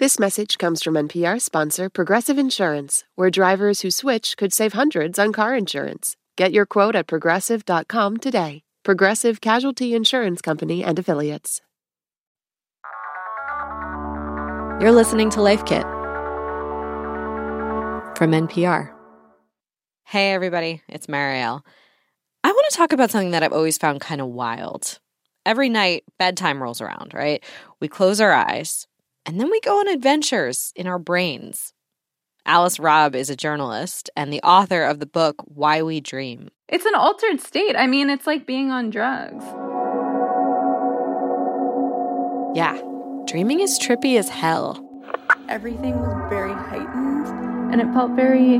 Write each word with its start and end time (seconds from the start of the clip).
This 0.00 0.18
message 0.18 0.56
comes 0.56 0.82
from 0.82 0.94
NPR 0.94 1.38
sponsor 1.38 1.90
Progressive 1.90 2.38
Insurance, 2.38 3.04
where 3.16 3.28
drivers 3.28 3.82
who 3.82 3.90
switch 3.90 4.38
could 4.38 4.50
save 4.50 4.72
hundreds 4.72 5.18
on 5.18 5.30
car 5.30 5.54
insurance. 5.54 6.16
Get 6.38 6.52
your 6.52 6.64
quote 6.64 6.96
at 6.96 7.06
progressive.com 7.06 8.16
today. 8.16 8.62
Progressive 8.82 9.42
Casualty 9.42 9.94
Insurance 9.94 10.40
Company 10.40 10.82
and 10.82 10.98
Affiliates. 10.98 11.60
You're 14.80 14.90
listening 14.90 15.28
to 15.32 15.42
Life 15.42 15.66
Kit 15.66 15.82
from 18.16 18.30
NPR. 18.32 18.94
Hey, 20.06 20.32
everybody, 20.32 20.80
it's 20.88 21.08
Marielle. 21.08 21.60
I 22.42 22.48
want 22.50 22.66
to 22.70 22.76
talk 22.78 22.94
about 22.94 23.10
something 23.10 23.32
that 23.32 23.42
I've 23.42 23.52
always 23.52 23.76
found 23.76 24.00
kind 24.00 24.22
of 24.22 24.28
wild. 24.28 24.98
Every 25.44 25.68
night, 25.68 26.04
bedtime 26.18 26.62
rolls 26.62 26.80
around, 26.80 27.12
right? 27.12 27.44
We 27.80 27.88
close 27.88 28.18
our 28.22 28.32
eyes 28.32 28.86
and 29.26 29.40
then 29.40 29.50
we 29.50 29.60
go 29.60 29.80
on 29.80 29.88
adventures 29.88 30.72
in 30.74 30.86
our 30.86 30.98
brains. 30.98 31.72
Alice 32.46 32.78
Robb 32.78 33.14
is 33.14 33.28
a 33.30 33.36
journalist 33.36 34.10
and 34.16 34.32
the 34.32 34.42
author 34.42 34.82
of 34.82 34.98
the 34.98 35.06
book 35.06 35.36
Why 35.44 35.82
We 35.82 36.00
Dream. 36.00 36.48
It's 36.68 36.86
an 36.86 36.94
altered 36.94 37.40
state. 37.40 37.76
I 37.76 37.86
mean, 37.86 38.08
it's 38.08 38.26
like 38.26 38.46
being 38.46 38.70
on 38.70 38.90
drugs. 38.90 39.44
Yeah, 42.56 42.80
dreaming 43.26 43.60
is 43.60 43.78
trippy 43.78 44.18
as 44.18 44.28
hell. 44.28 44.84
Everything 45.48 46.00
was 46.00 46.28
very 46.30 46.52
heightened 46.52 47.72
and 47.72 47.80
it 47.80 47.92
felt 47.92 48.12
very, 48.12 48.58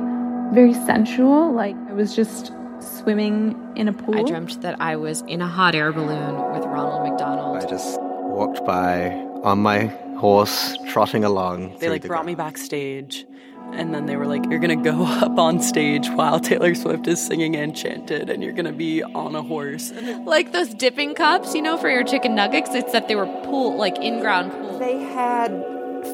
very 0.52 0.74
sensual. 0.74 1.52
Like 1.52 1.74
I 1.88 1.92
was 1.92 2.14
just 2.14 2.52
swimming 2.80 3.56
in 3.76 3.88
a 3.88 3.92
pool. 3.92 4.18
I 4.18 4.22
dreamt 4.22 4.60
that 4.62 4.80
I 4.80 4.96
was 4.96 5.22
in 5.22 5.40
a 5.40 5.48
hot 5.48 5.74
air 5.74 5.92
balloon 5.92 6.52
with 6.52 6.64
Ronald 6.64 7.08
McDonald. 7.08 7.56
I 7.56 7.66
just 7.66 7.98
walked 8.00 8.64
by 8.64 9.10
on 9.42 9.58
my 9.60 9.88
horse 10.20 10.76
trotting 10.88 11.24
along. 11.24 11.78
They 11.78 11.88
like 11.88 12.02
the 12.02 12.08
brought 12.08 12.26
me 12.26 12.34
backstage 12.34 13.26
and 13.72 13.94
then 13.94 14.06
they 14.06 14.16
were 14.16 14.26
like, 14.26 14.44
You're 14.46 14.58
gonna 14.58 14.76
go 14.76 15.04
up 15.06 15.38
on 15.38 15.60
stage 15.60 16.08
while 16.10 16.40
Taylor 16.40 16.74
Swift 16.74 17.06
is 17.08 17.24
singing 17.24 17.54
Enchanted 17.54 18.28
and 18.30 18.42
you're 18.42 18.52
gonna 18.52 18.72
be 18.72 19.02
on 19.02 19.34
a 19.34 19.42
horse. 19.42 19.92
Like 20.24 20.52
those 20.52 20.74
dipping 20.74 21.14
cups, 21.14 21.54
you 21.54 21.62
know, 21.62 21.76
for 21.76 21.90
your 21.90 22.04
chicken 22.04 22.34
nuggets, 22.34 22.74
except 22.74 23.08
they 23.08 23.16
were 23.16 23.26
pool 23.44 23.76
like 23.76 23.98
in 23.98 24.20
ground 24.20 24.52
pool. 24.52 24.78
They 24.78 24.98
had 24.98 25.50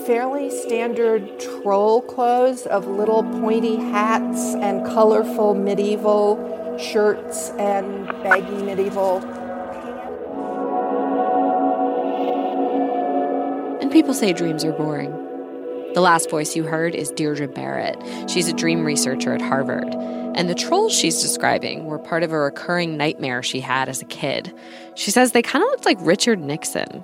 fairly 0.07 0.51
standard 0.51 1.39
troll 1.41 2.03
clothes 2.03 2.67
of 2.67 2.87
little 2.87 3.23
pointy 3.41 3.77
hats 3.77 4.55
and 4.55 4.85
colorful 4.87 5.55
medieval 5.55 6.77
shirts 6.79 7.51
and 7.51 8.07
baggy 8.23 8.63
medieval 8.63 9.20
people 14.07 14.15
say 14.15 14.33
dreams 14.33 14.65
are 14.65 14.71
boring. 14.71 15.11
The 15.95 16.01
last 16.01 16.31
voice 16.31 16.55
you 16.55 16.62
heard 16.62 16.95
is 16.95 17.11
Deirdre 17.11 17.49
Barrett. 17.49 18.01
She's 18.31 18.47
a 18.47 18.53
dream 18.53 18.85
researcher 18.85 19.35
at 19.35 19.43
Harvard. 19.43 19.93
And 20.37 20.48
the 20.48 20.55
trolls 20.55 20.97
she's 20.97 21.21
describing 21.21 21.87
were 21.87 21.98
part 21.98 22.23
of 22.23 22.31
a 22.31 22.39
recurring 22.39 22.97
nightmare 22.97 23.43
she 23.43 23.59
had 23.59 23.89
as 23.89 24.01
a 24.01 24.05
kid. 24.05 24.55
She 24.95 25.11
says 25.11 25.33
they 25.33 25.43
kind 25.43 25.65
of 25.65 25.71
looked 25.71 25.87
like 25.87 25.98
Richard 26.01 26.39
Nixon. 26.39 27.03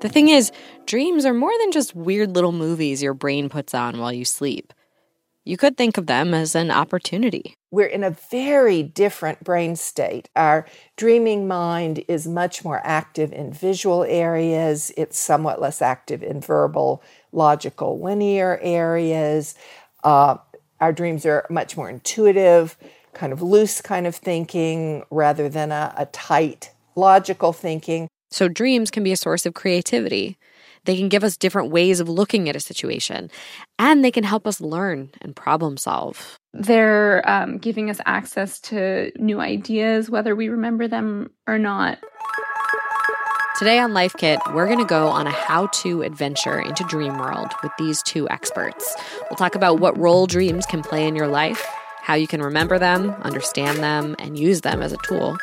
The 0.00 0.08
thing 0.08 0.30
is, 0.30 0.50
dreams 0.84 1.24
are 1.24 1.32
more 1.32 1.52
than 1.60 1.70
just 1.70 1.94
weird 1.94 2.34
little 2.34 2.50
movies 2.50 3.04
your 3.04 3.14
brain 3.14 3.48
puts 3.48 3.72
on 3.72 3.98
while 3.98 4.12
you 4.12 4.24
sleep. 4.24 4.72
You 5.44 5.56
could 5.56 5.76
think 5.76 5.96
of 5.96 6.06
them 6.06 6.34
as 6.34 6.54
an 6.54 6.70
opportunity. 6.70 7.54
We're 7.70 7.86
in 7.86 8.04
a 8.04 8.10
very 8.30 8.82
different 8.82 9.42
brain 9.42 9.74
state. 9.76 10.28
Our 10.36 10.66
dreaming 10.96 11.48
mind 11.48 12.04
is 12.08 12.26
much 12.26 12.64
more 12.64 12.80
active 12.84 13.32
in 13.32 13.52
visual 13.52 14.04
areas, 14.04 14.92
it's 14.96 15.18
somewhat 15.18 15.60
less 15.60 15.80
active 15.80 16.22
in 16.22 16.40
verbal, 16.40 17.02
logical, 17.32 18.00
linear 18.00 18.58
areas. 18.62 19.54
Uh, 20.04 20.36
our 20.80 20.92
dreams 20.92 21.24
are 21.24 21.46
much 21.48 21.76
more 21.76 21.88
intuitive, 21.88 22.76
kind 23.14 23.32
of 23.32 23.40
loose 23.40 23.80
kind 23.80 24.06
of 24.06 24.14
thinking 24.14 25.04
rather 25.10 25.48
than 25.48 25.72
a, 25.72 25.94
a 25.96 26.06
tight, 26.06 26.70
logical 26.96 27.52
thinking. 27.52 28.08
So, 28.30 28.46
dreams 28.48 28.90
can 28.90 29.02
be 29.02 29.12
a 29.12 29.16
source 29.16 29.44
of 29.46 29.54
creativity. 29.54 30.38
They 30.84 30.96
can 30.96 31.08
give 31.08 31.24
us 31.24 31.36
different 31.36 31.70
ways 31.70 32.00
of 32.00 32.08
looking 32.08 32.48
at 32.48 32.56
a 32.56 32.60
situation, 32.60 33.30
and 33.78 34.04
they 34.04 34.10
can 34.10 34.24
help 34.24 34.46
us 34.46 34.60
learn 34.60 35.10
and 35.20 35.36
problem 35.36 35.76
solve. 35.76 36.38
They're 36.52 37.28
um, 37.28 37.58
giving 37.58 37.90
us 37.90 38.00
access 38.06 38.60
to 38.62 39.12
new 39.16 39.40
ideas, 39.40 40.10
whether 40.10 40.34
we 40.34 40.48
remember 40.48 40.88
them 40.88 41.30
or 41.46 41.58
not. 41.58 41.98
Today 43.58 43.78
on 43.78 43.92
Life 43.92 44.14
Kit, 44.16 44.40
we're 44.54 44.66
going 44.66 44.78
to 44.78 44.86
go 44.86 45.08
on 45.08 45.26
a 45.26 45.30
how 45.30 45.66
to 45.66 46.00
adventure 46.00 46.58
into 46.58 46.82
Dream 46.84 47.18
World 47.18 47.52
with 47.62 47.72
these 47.78 48.02
two 48.02 48.26
experts. 48.30 48.96
We'll 49.28 49.36
talk 49.36 49.54
about 49.54 49.80
what 49.80 49.98
role 49.98 50.26
dreams 50.26 50.64
can 50.64 50.82
play 50.82 51.06
in 51.06 51.14
your 51.14 51.28
life, 51.28 51.62
how 52.00 52.14
you 52.14 52.26
can 52.26 52.40
remember 52.40 52.78
them, 52.78 53.10
understand 53.20 53.80
them, 53.80 54.16
and 54.18 54.38
use 54.38 54.62
them 54.62 54.80
as 54.80 54.94
a 54.94 54.98
tool. 55.06 55.36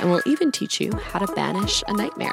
And 0.00 0.10
we'll 0.10 0.22
even 0.24 0.50
teach 0.50 0.80
you 0.80 0.92
how 0.92 1.18
to 1.18 1.30
banish 1.34 1.84
a 1.86 1.92
nightmare. 1.92 2.32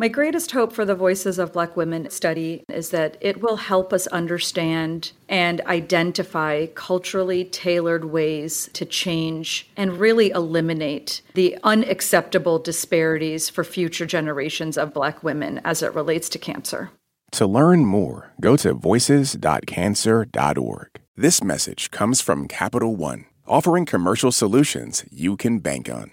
My 0.00 0.06
greatest 0.06 0.52
hope 0.52 0.72
for 0.72 0.84
the 0.84 0.94
Voices 0.94 1.40
of 1.40 1.52
Black 1.52 1.76
Women 1.76 2.08
study 2.08 2.62
is 2.68 2.90
that 2.90 3.16
it 3.20 3.42
will 3.42 3.56
help 3.56 3.92
us 3.92 4.06
understand 4.06 5.10
and 5.28 5.60
identify 5.62 6.66
culturally 6.66 7.44
tailored 7.44 8.04
ways 8.04 8.70
to 8.74 8.84
change 8.84 9.68
and 9.76 9.98
really 9.98 10.30
eliminate 10.30 11.22
the 11.34 11.58
unacceptable 11.64 12.60
disparities 12.60 13.50
for 13.50 13.64
future 13.64 14.06
generations 14.06 14.78
of 14.78 14.94
Black 14.94 15.24
women 15.24 15.60
as 15.64 15.82
it 15.82 15.92
relates 15.96 16.28
to 16.28 16.38
cancer. 16.38 16.92
To 17.32 17.48
learn 17.48 17.84
more, 17.84 18.30
go 18.40 18.56
to 18.58 18.74
voices.cancer.org. 18.74 21.00
This 21.16 21.42
message 21.42 21.90
comes 21.90 22.20
from 22.20 22.46
Capital 22.46 22.94
One, 22.94 23.24
offering 23.48 23.84
commercial 23.84 24.30
solutions 24.30 25.04
you 25.10 25.36
can 25.36 25.58
bank 25.58 25.90
on. 25.90 26.12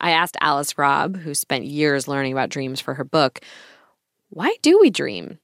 I 0.00 0.10
asked 0.10 0.36
Alice 0.40 0.78
Robb, 0.78 1.16
who 1.16 1.34
spent 1.34 1.64
years 1.64 2.08
learning 2.08 2.32
about 2.32 2.50
dreams 2.50 2.80
for 2.80 2.94
her 2.94 3.04
book, 3.04 3.40
why 4.30 4.54
do 4.62 4.78
we 4.80 4.90
dream? 4.90 5.38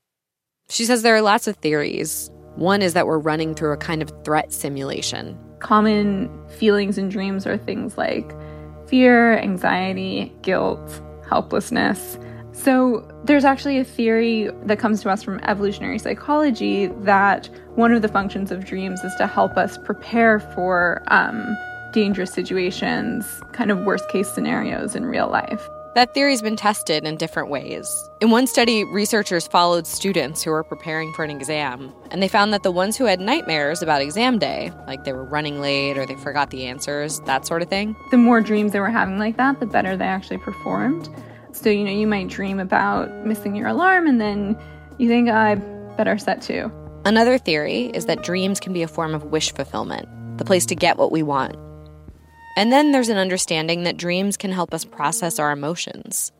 She 0.68 0.84
says 0.84 1.02
there 1.02 1.16
are 1.16 1.22
lots 1.22 1.46
of 1.46 1.56
theories. 1.56 2.30
One 2.56 2.82
is 2.82 2.94
that 2.94 3.06
we're 3.06 3.18
running 3.18 3.54
through 3.54 3.72
a 3.72 3.76
kind 3.76 4.02
of 4.02 4.12
threat 4.24 4.52
simulation. 4.52 5.38
Common 5.58 6.30
feelings 6.48 6.98
in 6.98 7.08
dreams 7.08 7.46
are 7.46 7.58
things 7.58 7.98
like 7.98 8.32
fear, 8.86 9.38
anxiety, 9.38 10.32
guilt, 10.42 11.02
helplessness. 11.28 12.18
So, 12.52 13.08
there's 13.24 13.44
actually 13.44 13.78
a 13.78 13.84
theory 13.84 14.48
that 14.66 14.78
comes 14.78 15.02
to 15.02 15.10
us 15.10 15.24
from 15.24 15.40
evolutionary 15.40 15.98
psychology 15.98 16.86
that 17.00 17.48
one 17.74 17.92
of 17.92 18.00
the 18.00 18.06
functions 18.06 18.52
of 18.52 18.64
dreams 18.64 19.02
is 19.02 19.12
to 19.16 19.26
help 19.26 19.56
us 19.56 19.76
prepare 19.78 20.38
for 20.38 21.02
um, 21.08 21.56
dangerous 21.94 22.32
situations, 22.32 23.40
kind 23.52 23.70
of 23.70 23.78
worst 23.84 24.08
case 24.08 24.28
scenarios 24.30 24.94
in 24.94 25.06
real 25.06 25.30
life. 25.30 25.66
That 25.94 26.12
theory's 26.12 26.42
been 26.42 26.56
tested 26.56 27.04
in 27.04 27.16
different 27.16 27.50
ways. 27.50 28.10
In 28.20 28.30
one 28.30 28.48
study, 28.48 28.82
researchers 28.82 29.46
followed 29.46 29.86
students 29.86 30.42
who 30.42 30.50
were 30.50 30.64
preparing 30.64 31.12
for 31.12 31.24
an 31.24 31.30
exam, 31.30 31.94
and 32.10 32.20
they 32.20 32.26
found 32.26 32.52
that 32.52 32.64
the 32.64 32.72
ones 32.72 32.96
who 32.96 33.04
had 33.04 33.20
nightmares 33.20 33.80
about 33.80 34.02
exam 34.02 34.40
day, 34.40 34.72
like 34.88 35.04
they 35.04 35.12
were 35.12 35.24
running 35.24 35.60
late 35.60 35.96
or 35.96 36.04
they 36.04 36.16
forgot 36.16 36.50
the 36.50 36.66
answers, 36.66 37.20
that 37.20 37.46
sort 37.46 37.62
of 37.62 37.68
thing, 37.68 37.94
The 38.10 38.16
more 38.16 38.40
dreams 38.40 38.72
they 38.72 38.80
were 38.80 38.90
having 38.90 39.20
like 39.20 39.36
that, 39.36 39.60
the 39.60 39.66
better 39.66 39.96
they 39.96 40.04
actually 40.04 40.38
performed. 40.38 41.08
So, 41.52 41.70
you 41.70 41.84
know, 41.84 41.92
you 41.92 42.08
might 42.08 42.26
dream 42.26 42.58
about 42.58 43.24
missing 43.24 43.54
your 43.54 43.68
alarm 43.68 44.08
and 44.08 44.20
then 44.20 44.58
you 44.98 45.08
think, 45.08 45.28
oh, 45.28 45.32
I 45.32 45.54
better 45.96 46.18
set 46.18 46.42
to. 46.42 46.72
Another 47.04 47.38
theory 47.38 47.92
is 47.94 48.06
that 48.06 48.24
dreams 48.24 48.58
can 48.58 48.72
be 48.72 48.82
a 48.82 48.88
form 48.88 49.14
of 49.14 49.26
wish 49.26 49.54
fulfillment, 49.54 50.08
the 50.38 50.44
place 50.44 50.66
to 50.66 50.74
get 50.74 50.98
what 50.98 51.12
we 51.12 51.22
want. 51.22 51.54
And 52.56 52.72
then 52.72 52.92
there's 52.92 53.08
an 53.08 53.18
understanding 53.18 53.82
that 53.82 53.96
dreams 53.96 54.36
can 54.36 54.52
help 54.52 54.72
us 54.72 54.84
process 54.84 55.38
our 55.38 55.50
emotions. 55.50 56.32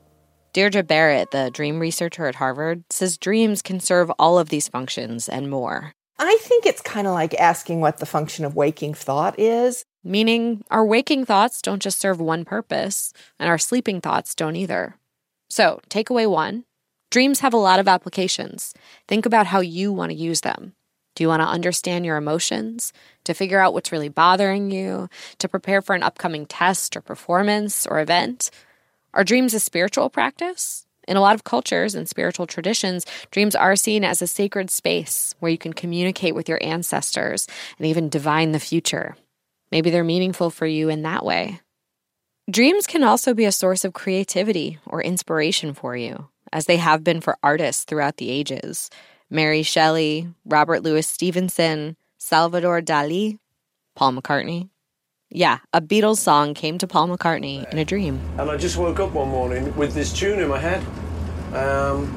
Deirdre 0.53 0.85
Barrett, 0.85 1.33
the 1.33 1.51
dream 1.53 1.81
researcher 1.81 2.27
at 2.27 2.37
Harvard, 2.37 2.85
says 2.89 3.19
dreams 3.19 3.61
can 3.61 3.81
serve 3.81 4.11
all 4.19 4.39
of 4.39 4.51
these 4.51 4.69
functions 4.69 5.29
and 5.29 5.51
more. 5.51 5.93
I 6.19 6.39
think 6.43 6.65
it's 6.65 6.81
kind 6.81 7.09
of 7.09 7.13
like 7.13 7.35
asking 7.35 7.81
what 7.81 7.99
the 7.99 8.07
function 8.07 8.45
of 8.45 8.55
waking 8.55 8.95
thought 8.95 9.39
is. 9.39 9.85
Meaning, 10.05 10.63
our 10.71 10.85
waking 10.85 11.25
thoughts 11.25 11.61
don't 11.61 11.83
just 11.83 11.99
serve 11.99 12.21
one 12.21 12.45
purpose, 12.45 13.13
and 13.41 13.49
our 13.49 13.59
sleeping 13.59 14.01
thoughts 14.01 14.35
don't 14.35 14.55
either. 14.55 14.97
So, 15.49 15.81
takeaway 15.91 16.31
one 16.31 16.65
dreams 17.15 17.39
have 17.41 17.55
a 17.55 17.57
lot 17.57 17.79
of 17.79 17.87
applications. 17.87 18.75
Think 19.07 19.25
about 19.25 19.47
how 19.47 19.61
you 19.61 19.93
want 19.93 20.11
to 20.11 20.17
use 20.19 20.41
them. 20.41 20.75
Do 21.15 21.23
you 21.23 21.29
want 21.29 21.43
to 21.43 21.49
understand 21.49 22.05
your 22.05 22.17
emotions? 22.17 22.93
To 23.25 23.35
figure 23.35 23.61
out 23.61 23.73
what's 23.73 23.93
really 23.93 24.09
bothering 24.09 24.71
you? 24.71 25.09
To 25.39 25.49
prepare 25.49 25.81
for 25.81 25.95
an 25.95 26.03
upcoming 26.03 26.47
test 26.47 26.97
or 26.97 27.01
performance 27.01 27.87
or 27.87 28.01
event? 28.01 28.51
Are 29.13 29.25
dreams 29.25 29.55
a 29.55 29.61
spiritual 29.61 30.11
practice? 30.11 30.87
In 31.07 31.17
a 31.17 31.21
lot 31.21 31.35
of 31.35 31.45
cultures 31.45 31.95
and 31.95 32.09
spiritual 32.09 32.47
traditions, 32.47 33.05
dreams 33.31 33.55
are 33.55 33.77
seen 33.77 34.05
as 34.05 34.23
a 34.23 34.27
sacred 34.27 34.71
space 34.71 35.35
where 35.39 35.53
you 35.53 35.59
can 35.59 35.73
communicate 35.73 36.35
with 36.35 36.49
your 36.49 36.63
ancestors 36.63 37.47
and 37.79 37.87
even 37.87 38.09
divine 38.09 38.53
the 38.53 38.59
future. 38.59 39.17
Maybe 39.71 39.91
they're 39.91 40.05
meaningful 40.05 40.51
for 40.51 40.67
you 40.67 40.89
in 40.89 41.03
that 41.03 41.25
way. 41.25 41.61
Dreams 42.51 42.87
can 42.87 43.05
also 43.05 43.35
be 43.35 43.45
a 43.45 43.53
source 43.53 43.85
of 43.85 43.93
creativity 43.93 44.79
or 44.87 45.03
inspiration 45.03 45.75
for 45.75 45.97
you, 45.97 46.29
as 46.53 46.67
they 46.67 46.77
have 46.77 47.05
been 47.05 47.21
for 47.21 47.39
artists 47.43 47.85
throughout 47.85 48.19
the 48.19 48.31
ages. 48.31 48.91
Mary 49.31 49.63
Shelley, 49.63 50.29
Robert 50.45 50.83
Louis 50.83 51.07
Stevenson, 51.07 51.97
Salvador 52.19 52.81
Dali, 52.81 53.39
Paul 53.95 54.13
McCartney. 54.13 54.69
Yeah, 55.31 55.59
a 55.73 55.81
Beatles 55.81 56.19
song 56.19 56.55
came 56.55 56.79
to 56.79 56.87
Paul 56.87 57.09
McCartney 57.09 57.71
in 57.73 57.79
a 57.79 57.85
dream. 57.85 58.21
And 58.39 58.51
I 58.51 58.57
just 58.57 58.77
woke 58.77 59.01
up 59.01 59.13
one 59.13 59.29
morning 59.29 59.75
with 59.77 59.95
this 59.95 60.13
tune 60.13 60.39
in 60.39 60.49
my 60.49 60.59
head. 60.59 60.81
Um, 61.55 62.15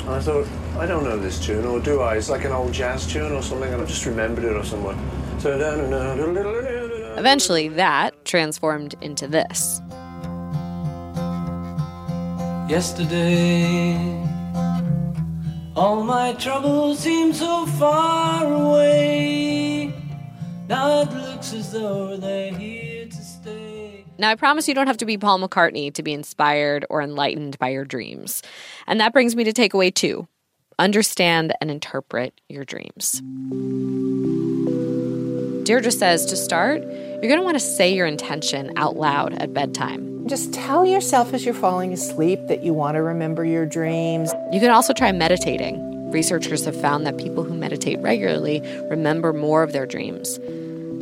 and 0.00 0.10
I 0.10 0.20
thought, 0.20 0.48
I 0.78 0.86
don't 0.86 1.04
know 1.04 1.18
this 1.18 1.44
tune, 1.44 1.64
or 1.66 1.80
do 1.80 2.00
I? 2.00 2.16
It's 2.16 2.30
like 2.30 2.44
an 2.44 2.52
old 2.52 2.72
jazz 2.72 3.06
tune 3.06 3.32
or 3.32 3.42
something, 3.42 3.72
and 3.72 3.82
I 3.82 3.84
just 3.84 4.06
remembered 4.06 4.44
it 4.44 4.56
or 4.56 4.64
somewhere. 4.64 4.96
So, 5.38 5.52
Eventually, 7.18 7.68
that 7.68 8.24
transformed 8.24 8.94
into 9.00 9.28
this. 9.28 9.80
Yesterday, 12.68 14.26
all 15.74 16.02
my 16.02 16.34
troubles 16.34 17.00
seem 17.00 17.32
so 17.32 17.66
far 17.66 18.52
away. 18.52 19.94
Now 20.68 21.02
it 21.02 21.12
looks 21.12 21.52
as 21.52 21.72
though 21.72 22.16
they're 22.16 22.54
here 22.54 23.06
to 23.06 23.16
stay. 23.16 24.04
Now, 24.18 24.30
I 24.30 24.34
promise 24.36 24.68
you 24.68 24.74
don't 24.74 24.86
have 24.86 24.98
to 24.98 25.06
be 25.06 25.18
Paul 25.18 25.40
McCartney 25.40 25.92
to 25.94 26.02
be 26.02 26.12
inspired 26.12 26.84
or 26.90 27.02
enlightened 27.02 27.58
by 27.58 27.70
your 27.70 27.84
dreams. 27.84 28.42
And 28.86 29.00
that 29.00 29.12
brings 29.12 29.34
me 29.34 29.44
to 29.44 29.52
takeaway 29.52 29.92
two 29.92 30.28
understand 30.78 31.52
and 31.60 31.70
interpret 31.70 32.40
your 32.48 32.64
dreams. 32.64 33.20
Deirdre 35.64 35.92
says 35.92 36.26
to 36.26 36.36
start, 36.36 36.82
you're 36.82 37.20
going 37.22 37.36
to 37.36 37.42
want 37.42 37.56
to 37.56 37.60
say 37.60 37.94
your 37.94 38.06
intention 38.06 38.72
out 38.76 38.96
loud 38.96 39.32
at 39.34 39.54
bedtime. 39.54 40.11
Just 40.26 40.52
tell 40.52 40.86
yourself 40.86 41.34
as 41.34 41.44
you're 41.44 41.52
falling 41.52 41.92
asleep 41.92 42.38
that 42.46 42.62
you 42.62 42.72
want 42.72 42.94
to 42.94 43.02
remember 43.02 43.44
your 43.44 43.66
dreams. 43.66 44.32
You 44.52 44.60
can 44.60 44.70
also 44.70 44.92
try 44.92 45.10
meditating. 45.10 46.10
Researchers 46.12 46.64
have 46.64 46.80
found 46.80 47.04
that 47.06 47.18
people 47.18 47.42
who 47.42 47.54
meditate 47.54 47.98
regularly 47.98 48.60
remember 48.88 49.32
more 49.32 49.64
of 49.64 49.72
their 49.72 49.84
dreams. 49.84 50.38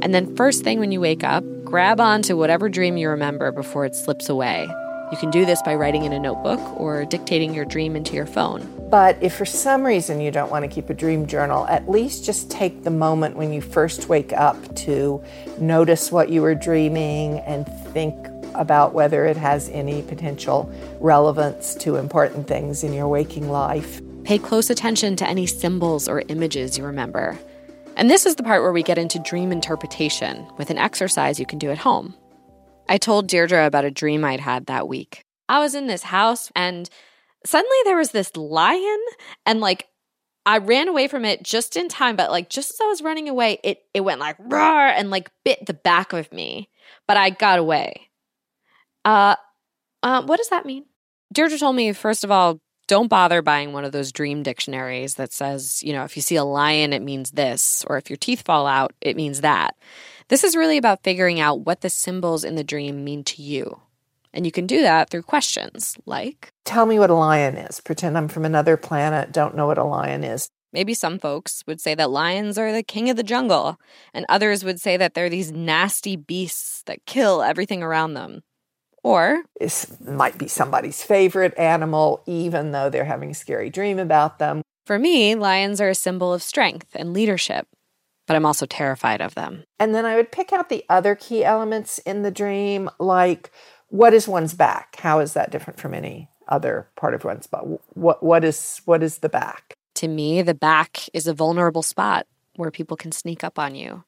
And 0.02 0.14
then, 0.14 0.34
first 0.36 0.64
thing 0.64 0.80
when 0.80 0.90
you 0.90 1.00
wake 1.00 1.22
up, 1.22 1.44
grab 1.64 2.00
onto 2.00 2.36
whatever 2.36 2.70
dream 2.70 2.96
you 2.96 3.10
remember 3.10 3.52
before 3.52 3.84
it 3.84 3.94
slips 3.94 4.30
away. 4.30 4.66
You 5.10 5.18
can 5.18 5.30
do 5.30 5.44
this 5.44 5.60
by 5.62 5.74
writing 5.74 6.04
in 6.04 6.12
a 6.12 6.18
notebook 6.18 6.60
or 6.80 7.04
dictating 7.04 7.52
your 7.52 7.64
dream 7.64 7.96
into 7.96 8.14
your 8.14 8.26
phone. 8.26 8.66
But 8.88 9.18
if 9.20 9.34
for 9.34 9.44
some 9.44 9.82
reason 9.82 10.20
you 10.20 10.30
don't 10.30 10.50
want 10.50 10.64
to 10.64 10.68
keep 10.68 10.88
a 10.88 10.94
dream 10.94 11.26
journal, 11.26 11.66
at 11.66 11.90
least 11.90 12.24
just 12.24 12.50
take 12.50 12.84
the 12.84 12.90
moment 12.90 13.36
when 13.36 13.52
you 13.52 13.60
first 13.60 14.08
wake 14.08 14.32
up 14.32 14.56
to 14.76 15.22
notice 15.58 16.10
what 16.10 16.30
you 16.30 16.40
were 16.42 16.54
dreaming 16.54 17.40
and 17.40 17.66
think 17.92 18.29
about 18.54 18.94
whether 18.94 19.24
it 19.26 19.36
has 19.36 19.68
any 19.70 20.02
potential 20.02 20.72
relevance 21.00 21.74
to 21.76 21.96
important 21.96 22.46
things 22.46 22.84
in 22.84 22.92
your 22.92 23.08
waking 23.08 23.50
life. 23.50 24.00
Pay 24.24 24.38
close 24.38 24.70
attention 24.70 25.16
to 25.16 25.28
any 25.28 25.46
symbols 25.46 26.08
or 26.08 26.22
images 26.28 26.76
you 26.76 26.84
remember. 26.84 27.38
And 27.96 28.08
this 28.08 28.26
is 28.26 28.36
the 28.36 28.42
part 28.42 28.62
where 28.62 28.72
we 28.72 28.82
get 28.82 28.98
into 28.98 29.18
dream 29.18 29.52
interpretation 29.52 30.46
with 30.56 30.70
an 30.70 30.78
exercise 30.78 31.38
you 31.38 31.46
can 31.46 31.58
do 31.58 31.70
at 31.70 31.78
home. 31.78 32.14
I 32.88 32.98
told 32.98 33.28
Deirdre 33.28 33.66
about 33.66 33.84
a 33.84 33.90
dream 33.90 34.24
I'd 34.24 34.40
had 34.40 34.66
that 34.66 34.88
week. 34.88 35.24
I 35.48 35.60
was 35.60 35.74
in 35.74 35.86
this 35.86 36.02
house 36.02 36.50
and 36.54 36.88
suddenly 37.44 37.76
there 37.84 37.96
was 37.96 38.10
this 38.10 38.36
lion 38.36 38.98
and 39.46 39.60
like 39.60 39.86
I 40.46 40.58
ran 40.58 40.88
away 40.88 41.06
from 41.06 41.24
it 41.24 41.42
just 41.42 41.76
in 41.76 41.88
time, 41.88 42.16
but 42.16 42.30
like 42.30 42.48
just 42.48 42.72
as 42.72 42.80
I 42.80 42.86
was 42.86 43.02
running 43.02 43.28
away, 43.28 43.58
it 43.62 43.82
it 43.92 44.00
went 44.00 44.20
like 44.20 44.36
roar 44.38 44.86
and 44.86 45.10
like 45.10 45.30
bit 45.44 45.66
the 45.66 45.74
back 45.74 46.12
of 46.12 46.32
me. 46.32 46.68
But 47.06 47.16
I 47.16 47.30
got 47.30 47.58
away. 47.58 48.09
Uh 49.04 49.36
uh 50.02 50.22
what 50.22 50.38
does 50.38 50.48
that 50.48 50.66
mean? 50.66 50.84
Deirdre 51.32 51.58
told 51.58 51.76
me, 51.76 51.92
first 51.92 52.24
of 52.24 52.30
all, 52.30 52.60
don't 52.88 53.08
bother 53.08 53.40
buying 53.40 53.72
one 53.72 53.84
of 53.84 53.92
those 53.92 54.10
dream 54.10 54.42
dictionaries 54.42 55.14
that 55.14 55.32
says, 55.32 55.80
you 55.82 55.92
know, 55.92 56.02
if 56.02 56.16
you 56.16 56.22
see 56.22 56.34
a 56.34 56.42
lion, 56.42 56.92
it 56.92 57.02
means 57.02 57.30
this, 57.30 57.84
or 57.86 57.96
if 57.96 58.10
your 58.10 58.16
teeth 58.16 58.42
fall 58.42 58.66
out, 58.66 58.92
it 59.00 59.14
means 59.14 59.42
that. 59.42 59.76
This 60.26 60.42
is 60.42 60.56
really 60.56 60.76
about 60.76 61.04
figuring 61.04 61.38
out 61.38 61.60
what 61.60 61.82
the 61.82 61.90
symbols 61.90 62.42
in 62.42 62.56
the 62.56 62.64
dream 62.64 63.04
mean 63.04 63.22
to 63.24 63.42
you. 63.42 63.80
And 64.32 64.44
you 64.44 64.50
can 64.52 64.66
do 64.66 64.82
that 64.82 65.08
through 65.08 65.22
questions 65.22 65.96
like 66.04 66.52
Tell 66.64 66.84
me 66.86 66.98
what 66.98 67.10
a 67.10 67.14
lion 67.14 67.56
is. 67.56 67.80
Pretend 67.80 68.18
I'm 68.18 68.28
from 68.28 68.44
another 68.44 68.76
planet, 68.76 69.32
don't 69.32 69.56
know 69.56 69.66
what 69.66 69.78
a 69.78 69.84
lion 69.84 70.24
is. 70.24 70.50
Maybe 70.72 70.94
some 70.94 71.18
folks 71.18 71.64
would 71.66 71.80
say 71.80 71.94
that 71.96 72.10
lions 72.10 72.58
are 72.58 72.72
the 72.72 72.82
king 72.82 73.10
of 73.10 73.16
the 73.16 73.24
jungle, 73.24 73.80
and 74.14 74.24
others 74.28 74.64
would 74.64 74.80
say 74.80 74.96
that 74.96 75.14
they're 75.14 75.28
these 75.28 75.50
nasty 75.50 76.14
beasts 76.14 76.82
that 76.86 77.06
kill 77.06 77.42
everything 77.42 77.82
around 77.82 78.14
them. 78.14 78.42
Or 79.02 79.44
it 79.60 79.86
might 80.00 80.38
be 80.38 80.48
somebody's 80.48 81.02
favorite 81.02 81.56
animal, 81.58 82.22
even 82.26 82.72
though 82.72 82.90
they're 82.90 83.04
having 83.04 83.30
a 83.30 83.34
scary 83.34 83.70
dream 83.70 83.98
about 83.98 84.38
them. 84.38 84.62
For 84.84 84.98
me, 84.98 85.34
lions 85.34 85.80
are 85.80 85.88
a 85.88 85.94
symbol 85.94 86.32
of 86.32 86.42
strength 86.42 86.88
and 86.94 87.12
leadership 87.12 87.66
but 88.30 88.36
I'm 88.36 88.46
also 88.46 88.64
terrified 88.64 89.20
of 89.20 89.34
them. 89.34 89.64
And 89.80 89.92
then 89.92 90.06
I 90.06 90.14
would 90.14 90.30
pick 90.30 90.52
out 90.52 90.68
the 90.68 90.84
other 90.88 91.16
key 91.16 91.44
elements 91.44 91.98
in 91.98 92.22
the 92.22 92.30
dream, 92.30 92.88
like 93.00 93.50
what 93.88 94.14
is 94.14 94.28
one's 94.28 94.54
back? 94.54 95.00
How 95.00 95.18
is 95.18 95.32
that 95.32 95.50
different 95.50 95.80
from 95.80 95.94
any 95.94 96.30
other 96.46 96.88
part 96.94 97.14
of 97.14 97.24
one's 97.24 97.48
body? 97.48 97.78
What 97.94 98.22
what 98.22 98.44
is 98.44 98.82
what 98.84 99.02
is 99.02 99.18
the 99.18 99.28
back? 99.28 99.74
To 99.96 100.06
me, 100.06 100.42
the 100.42 100.54
back 100.54 101.08
is 101.12 101.26
a 101.26 101.34
vulnerable 101.34 101.82
spot 101.82 102.28
where 102.54 102.70
people 102.70 102.96
can 102.96 103.10
sneak 103.10 103.42
up 103.42 103.58
on 103.58 103.74
you. 103.74 104.04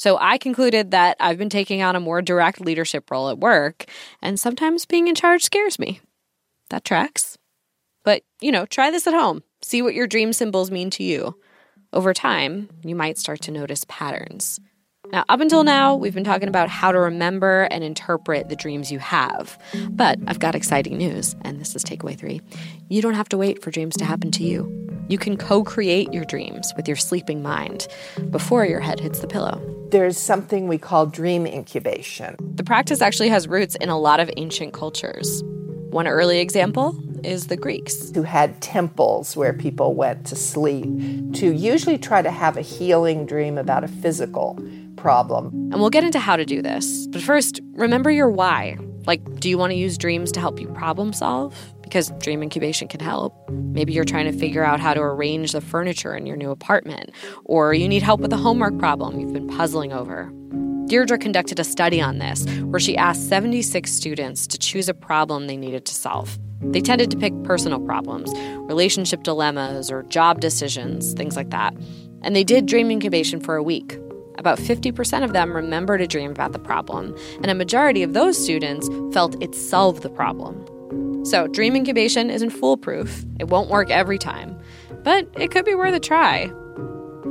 So 0.00 0.16
I 0.18 0.38
concluded 0.38 0.92
that 0.92 1.18
I've 1.20 1.36
been 1.36 1.50
taking 1.50 1.82
on 1.82 1.94
a 1.94 2.00
more 2.00 2.22
direct 2.22 2.58
leadership 2.58 3.10
role 3.10 3.28
at 3.28 3.38
work, 3.38 3.84
and 4.22 4.40
sometimes 4.40 4.86
being 4.86 5.08
in 5.08 5.14
charge 5.14 5.42
scares 5.42 5.78
me. 5.78 6.00
That 6.70 6.86
tracks. 6.86 7.36
But, 8.02 8.22
you 8.40 8.50
know, 8.50 8.64
try 8.64 8.90
this 8.90 9.06
at 9.06 9.12
home. 9.12 9.42
See 9.60 9.82
what 9.82 9.92
your 9.92 10.06
dream 10.06 10.32
symbols 10.32 10.70
mean 10.70 10.88
to 10.92 11.02
you. 11.02 11.38
Over 11.92 12.14
time, 12.14 12.70
you 12.82 12.96
might 12.96 13.18
start 13.18 13.42
to 13.42 13.50
notice 13.50 13.84
patterns. 13.88 14.58
Now, 15.12 15.26
up 15.28 15.40
until 15.40 15.64
now, 15.64 15.96
we've 15.96 16.14
been 16.14 16.24
talking 16.24 16.48
about 16.48 16.70
how 16.70 16.92
to 16.92 16.98
remember 16.98 17.68
and 17.70 17.84
interpret 17.84 18.48
the 18.48 18.56
dreams 18.56 18.90
you 18.90 19.00
have. 19.00 19.58
But 19.90 20.18
I've 20.26 20.38
got 20.38 20.54
exciting 20.54 20.96
news, 20.96 21.36
and 21.42 21.60
this 21.60 21.76
is 21.76 21.84
takeaway 21.84 22.16
three. 22.16 22.40
You 22.88 23.02
don't 23.02 23.12
have 23.12 23.28
to 23.28 23.36
wait 23.36 23.62
for 23.62 23.70
dreams 23.70 23.98
to 23.98 24.06
happen 24.06 24.30
to 24.30 24.44
you. 24.44 24.99
You 25.10 25.18
can 25.18 25.36
co 25.36 25.64
create 25.64 26.12
your 26.12 26.24
dreams 26.24 26.72
with 26.76 26.86
your 26.86 26.96
sleeping 26.96 27.42
mind 27.42 27.88
before 28.30 28.64
your 28.64 28.78
head 28.78 29.00
hits 29.00 29.18
the 29.18 29.26
pillow. 29.26 29.60
There's 29.90 30.16
something 30.16 30.68
we 30.68 30.78
call 30.78 31.06
dream 31.06 31.48
incubation. 31.48 32.36
The 32.54 32.62
practice 32.62 33.00
actually 33.00 33.30
has 33.30 33.48
roots 33.48 33.74
in 33.74 33.88
a 33.88 33.98
lot 33.98 34.20
of 34.20 34.30
ancient 34.36 34.72
cultures. 34.72 35.42
One 35.90 36.06
early 36.06 36.38
example 36.38 36.96
is 37.24 37.48
the 37.48 37.56
Greeks, 37.56 38.12
who 38.14 38.22
had 38.22 38.62
temples 38.62 39.36
where 39.36 39.52
people 39.52 39.94
went 39.94 40.26
to 40.26 40.36
sleep 40.36 40.84
to 41.34 41.52
usually 41.52 41.98
try 41.98 42.22
to 42.22 42.30
have 42.30 42.56
a 42.56 42.62
healing 42.62 43.26
dream 43.26 43.58
about 43.58 43.82
a 43.82 43.88
physical 43.88 44.62
problem. 44.94 45.46
And 45.72 45.80
we'll 45.80 45.90
get 45.90 46.04
into 46.04 46.20
how 46.20 46.36
to 46.36 46.44
do 46.44 46.62
this. 46.62 47.08
But 47.08 47.20
first, 47.20 47.60
remember 47.72 48.12
your 48.12 48.30
why. 48.30 48.78
Like, 49.06 49.40
do 49.40 49.50
you 49.50 49.58
want 49.58 49.72
to 49.72 49.76
use 49.76 49.98
dreams 49.98 50.30
to 50.32 50.40
help 50.40 50.60
you 50.60 50.68
problem 50.68 51.12
solve? 51.12 51.74
Because 51.90 52.12
dream 52.20 52.40
incubation 52.40 52.86
can 52.86 53.00
help. 53.00 53.34
Maybe 53.50 53.92
you're 53.92 54.04
trying 54.04 54.30
to 54.30 54.38
figure 54.38 54.62
out 54.62 54.78
how 54.78 54.94
to 54.94 55.00
arrange 55.00 55.50
the 55.50 55.60
furniture 55.60 56.14
in 56.14 56.24
your 56.24 56.36
new 56.36 56.52
apartment, 56.52 57.10
or 57.44 57.74
you 57.74 57.88
need 57.88 58.04
help 58.04 58.20
with 58.20 58.32
a 58.32 58.36
homework 58.36 58.78
problem 58.78 59.18
you've 59.18 59.32
been 59.32 59.48
puzzling 59.48 59.92
over. 59.92 60.32
Deirdre 60.86 61.18
conducted 61.18 61.58
a 61.58 61.64
study 61.64 62.00
on 62.00 62.18
this 62.18 62.46
where 62.66 62.78
she 62.78 62.96
asked 62.96 63.28
76 63.28 63.90
students 63.90 64.46
to 64.46 64.56
choose 64.56 64.88
a 64.88 64.94
problem 64.94 65.48
they 65.48 65.56
needed 65.56 65.84
to 65.86 65.92
solve. 65.92 66.38
They 66.60 66.80
tended 66.80 67.10
to 67.10 67.16
pick 67.16 67.32
personal 67.42 67.80
problems, 67.80 68.32
relationship 68.68 69.24
dilemmas, 69.24 69.90
or 69.90 70.04
job 70.04 70.40
decisions, 70.40 71.12
things 71.14 71.34
like 71.34 71.50
that. 71.50 71.74
And 72.22 72.36
they 72.36 72.44
did 72.44 72.66
dream 72.66 72.88
incubation 72.92 73.40
for 73.40 73.56
a 73.56 73.64
week. 73.64 73.98
About 74.38 74.58
50% 74.58 75.24
of 75.24 75.32
them 75.32 75.56
remembered 75.56 76.00
a 76.00 76.06
dream 76.06 76.30
about 76.30 76.52
the 76.52 76.60
problem, 76.60 77.16
and 77.42 77.50
a 77.50 77.54
majority 77.54 78.04
of 78.04 78.12
those 78.12 78.40
students 78.40 78.88
felt 79.12 79.42
it 79.42 79.56
solved 79.56 80.02
the 80.02 80.08
problem. 80.08 80.64
So, 81.24 81.46
dream 81.46 81.76
incubation 81.76 82.30
isn't 82.30 82.50
foolproof. 82.50 83.24
It 83.38 83.48
won't 83.48 83.70
work 83.70 83.90
every 83.90 84.18
time, 84.18 84.58
but 85.04 85.28
it 85.36 85.50
could 85.50 85.64
be 85.64 85.74
worth 85.74 85.94
a 85.94 86.00
try. 86.00 86.50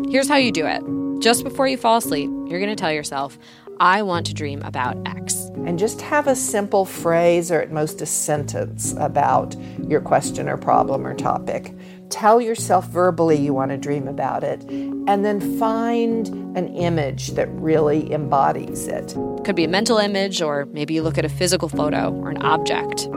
Here's 0.10 0.28
how 0.28 0.38
you 0.38 0.52
do 0.52 0.66
it 0.66 0.84
just 1.22 1.44
before 1.44 1.68
you 1.68 1.76
fall 1.76 1.98
asleep, 1.98 2.30
you're 2.48 2.60
going 2.60 2.70
to 2.70 2.76
tell 2.76 2.94
yourself, 2.94 3.38
I 3.82 4.02
want 4.02 4.26
to 4.28 4.34
dream 4.34 4.62
about 4.62 4.98
X. 5.06 5.36
And 5.66 5.78
just 5.78 6.02
have 6.02 6.28
a 6.28 6.36
simple 6.36 6.86
phrase 6.86 7.52
or 7.52 7.62
at 7.62 7.72
most 7.72 8.02
a 8.02 8.06
sentence 8.06 8.94
about 8.98 9.56
your 9.88 10.02
question 10.02 10.48
or 10.48 10.58
problem 10.58 11.06
or 11.06 11.14
topic. 11.14 11.74
Tell 12.10 12.42
yourself 12.42 12.88
verbally 12.88 13.38
you 13.38 13.54
want 13.54 13.72
to 13.72 13.78
dream 13.78 14.08
about 14.08 14.44
it, 14.44 14.64
and 14.64 15.24
then 15.24 15.60
find 15.60 16.28
an 16.58 16.74
image 16.76 17.32
that 17.32 17.48
really 17.50 18.12
embodies 18.12 18.88
it. 18.88 19.14
Could 19.44 19.56
be 19.56 19.66
a 19.66 19.70
mental 19.70 19.98
image, 19.98 20.42
or 20.42 20.66
maybe 20.68 20.94
you 20.94 21.04
look 21.04 21.18
at 21.18 21.26
a 21.26 21.30
physical 21.30 21.70
photo 21.70 22.12
or 22.14 22.30
an 22.30 22.42
object. 22.42 23.08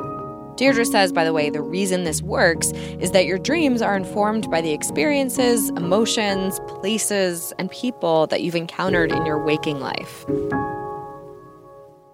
Deirdre 0.57 0.85
says, 0.85 1.13
by 1.13 1.25
the 1.25 1.33
way, 1.33 1.51
the 1.51 1.63
reason 1.63 2.05
this 2.05 2.21
works 2.23 2.73
is 3.01 3.13
that 3.13 3.27
your 3.27 3.39
dreams 3.39 3.81
are 3.81 3.97
informed 3.97 4.51
by 4.51 4.61
the 4.61 4.73
experiences, 4.73 5.71
emotions, 5.71 6.61
places, 6.67 7.53
and 7.59 7.71
people 7.71 8.27
that 8.27 8.43
you've 8.43 8.55
encountered 8.55 9.13
in 9.13 9.25
your 9.25 9.43
waking 9.43 9.81
life. 9.81 10.27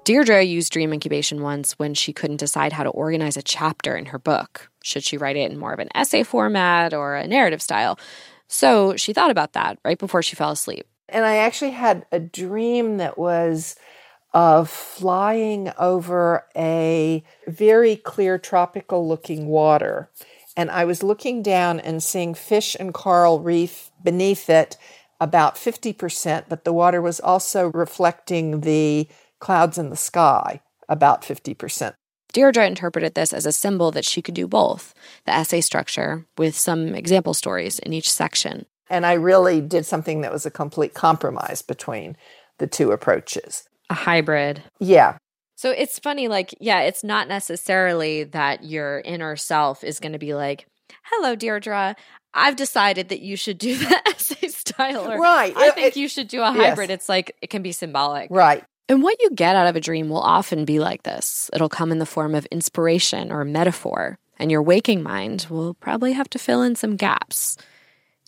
Deirdre 0.04 0.42
used 0.42 0.72
dream 0.72 0.92
incubation 0.92 1.42
once 1.42 1.72
when 1.72 1.92
she 1.92 2.14
couldn't 2.14 2.38
decide 2.38 2.72
how 2.72 2.82
to 2.82 2.90
organize 2.90 3.36
a 3.36 3.42
chapter 3.42 3.94
in 3.94 4.06
her 4.06 4.18
book. 4.18 4.70
Should 4.82 5.04
she 5.04 5.18
write 5.18 5.36
it 5.36 5.50
in 5.50 5.58
more 5.58 5.74
of 5.74 5.80
an 5.80 5.90
essay 5.94 6.22
format 6.22 6.94
or 6.94 7.16
a 7.16 7.26
narrative 7.26 7.60
style? 7.60 7.98
So 8.46 8.96
she 8.96 9.12
thought 9.12 9.30
about 9.30 9.52
that 9.52 9.78
right 9.84 9.98
before 9.98 10.22
she 10.22 10.34
fell 10.34 10.52
asleep. 10.52 10.86
And 11.10 11.26
I 11.26 11.36
actually 11.36 11.72
had 11.72 12.06
a 12.10 12.20
dream 12.20 12.96
that 12.96 13.18
was 13.18 13.76
of 14.34 14.68
flying 14.68 15.72
over 15.78 16.44
a 16.56 17.22
very 17.46 17.96
clear 17.96 18.38
tropical 18.38 19.06
looking 19.08 19.46
water. 19.46 20.10
And 20.56 20.70
I 20.70 20.84
was 20.84 21.02
looking 21.02 21.42
down 21.42 21.80
and 21.80 22.02
seeing 22.02 22.34
fish 22.34 22.76
and 22.78 22.92
coral 22.92 23.40
reef 23.40 23.90
beneath 24.02 24.50
it 24.50 24.76
about 25.20 25.56
50%, 25.56 26.44
but 26.48 26.64
the 26.64 26.72
water 26.72 27.00
was 27.00 27.20
also 27.20 27.70
reflecting 27.72 28.60
the 28.60 29.08
clouds 29.38 29.78
in 29.78 29.90
the 29.90 29.96
sky 29.96 30.60
about 30.88 31.22
50%. 31.22 31.94
Deirdre 32.32 32.66
interpreted 32.66 33.14
this 33.14 33.32
as 33.32 33.46
a 33.46 33.52
symbol 33.52 33.90
that 33.92 34.04
she 34.04 34.20
could 34.20 34.34
do 34.34 34.46
both 34.46 34.94
the 35.24 35.32
essay 35.32 35.60
structure 35.60 36.26
with 36.36 36.54
some 36.54 36.94
example 36.94 37.34
stories 37.34 37.78
in 37.78 37.92
each 37.92 38.10
section. 38.10 38.66
And 38.90 39.06
I 39.06 39.14
really 39.14 39.60
did 39.60 39.86
something 39.86 40.20
that 40.20 40.32
was 40.32 40.46
a 40.46 40.50
complete 40.50 40.94
compromise 40.94 41.62
between 41.62 42.16
the 42.58 42.66
two 42.66 42.92
approaches 42.92 43.68
a 43.90 43.94
hybrid. 43.94 44.62
Yeah. 44.80 45.18
So 45.56 45.70
it's 45.70 45.98
funny, 45.98 46.28
like, 46.28 46.54
yeah, 46.60 46.82
it's 46.82 47.02
not 47.02 47.26
necessarily 47.26 48.24
that 48.24 48.64
your 48.64 49.00
inner 49.00 49.34
self 49.36 49.82
is 49.82 49.98
going 49.98 50.12
to 50.12 50.18
be 50.18 50.34
like, 50.34 50.66
hello, 51.02 51.34
Deirdre. 51.34 51.96
I've 52.32 52.56
decided 52.56 53.08
that 53.08 53.20
you 53.20 53.36
should 53.36 53.58
do 53.58 53.76
the 53.78 54.02
essay 54.06 54.48
style. 54.48 55.10
Or, 55.10 55.18
right. 55.18 55.52
I 55.56 55.70
think 55.70 55.88
it, 55.88 55.96
you 55.96 56.08
should 56.08 56.28
do 56.28 56.42
a 56.42 56.52
hybrid. 56.52 56.90
Yes. 56.90 57.00
It's 57.00 57.08
like, 57.08 57.36
it 57.42 57.50
can 57.50 57.62
be 57.62 57.72
symbolic. 57.72 58.30
Right. 58.30 58.64
And 58.88 59.02
what 59.02 59.20
you 59.20 59.30
get 59.30 59.54
out 59.54 59.66
of 59.66 59.76
a 59.76 59.80
dream 59.80 60.08
will 60.08 60.20
often 60.20 60.64
be 60.64 60.78
like 60.78 61.02
this 61.02 61.50
it'll 61.52 61.68
come 61.68 61.92
in 61.92 61.98
the 61.98 62.06
form 62.06 62.34
of 62.34 62.46
inspiration 62.46 63.30
or 63.30 63.44
metaphor, 63.44 64.18
and 64.38 64.50
your 64.50 64.62
waking 64.62 65.02
mind 65.02 65.46
will 65.50 65.74
probably 65.74 66.12
have 66.14 66.30
to 66.30 66.38
fill 66.38 66.62
in 66.62 66.74
some 66.74 66.96
gaps. 66.96 67.58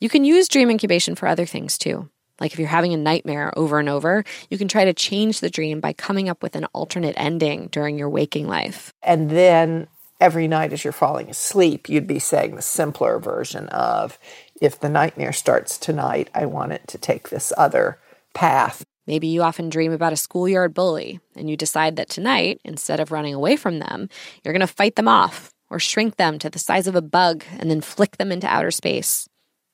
You 0.00 0.08
can 0.10 0.24
use 0.24 0.48
dream 0.48 0.70
incubation 0.70 1.14
for 1.14 1.28
other 1.28 1.46
things 1.46 1.78
too. 1.78 2.10
Like 2.40 2.52
if 2.52 2.58
you're 2.58 2.68
having 2.68 2.94
a 2.94 2.96
nightmare 2.96 3.52
over 3.56 3.78
and 3.78 3.88
over, 3.88 4.24
you 4.48 4.58
can 4.58 4.68
try 4.68 4.84
to 4.84 4.94
change 4.94 5.40
the 5.40 5.50
dream 5.50 5.80
by 5.80 5.92
coming 5.92 6.28
up 6.28 6.42
with 6.42 6.56
an 6.56 6.64
alternate 6.72 7.14
ending 7.16 7.68
during 7.68 7.98
your 7.98 8.08
waking 8.08 8.48
life. 8.48 8.92
And 9.02 9.30
then 9.30 9.86
every 10.20 10.48
night 10.48 10.72
as 10.72 10.82
you're 10.82 10.92
falling 10.92 11.30
asleep, 11.30 11.88
you'd 11.88 12.06
be 12.06 12.18
saying 12.18 12.56
the 12.56 12.62
simpler 12.62 13.18
version 13.18 13.68
of 13.68 14.18
if 14.60 14.78
the 14.80 14.88
nightmare 14.88 15.32
starts 15.32 15.78
tonight, 15.78 16.28
I 16.34 16.46
want 16.46 16.72
it 16.72 16.86
to 16.88 16.98
take 16.98 17.28
this 17.28 17.52
other 17.56 17.98
path. 18.34 18.84
Maybe 19.06 19.26
you 19.26 19.42
often 19.42 19.70
dream 19.70 19.92
about 19.92 20.12
a 20.12 20.16
schoolyard 20.16 20.74
bully, 20.74 21.20
and 21.34 21.48
you 21.48 21.56
decide 21.56 21.96
that 21.96 22.10
tonight, 22.10 22.60
instead 22.64 23.00
of 23.00 23.10
running 23.10 23.34
away 23.34 23.56
from 23.56 23.78
them, 23.78 24.08
you're 24.44 24.52
going 24.52 24.60
to 24.60 24.66
fight 24.66 24.96
them 24.96 25.08
off 25.08 25.52
or 25.70 25.78
shrink 25.78 26.16
them 26.16 26.38
to 26.38 26.50
the 26.50 26.58
size 26.58 26.86
of 26.86 26.94
a 26.94 27.02
bug 27.02 27.44
and 27.58 27.70
then 27.70 27.80
flick 27.80 28.18
them 28.18 28.30
into 28.30 28.46
outer 28.46 28.70
space. 28.70 29.28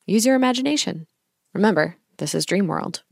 Use 0.07 0.25
your 0.25 0.37
imagination. 0.37 1.07
Remember, 1.53 1.97
this 2.19 2.35
is 2.35 2.47
Dream 2.47 2.67
World. 2.67 3.03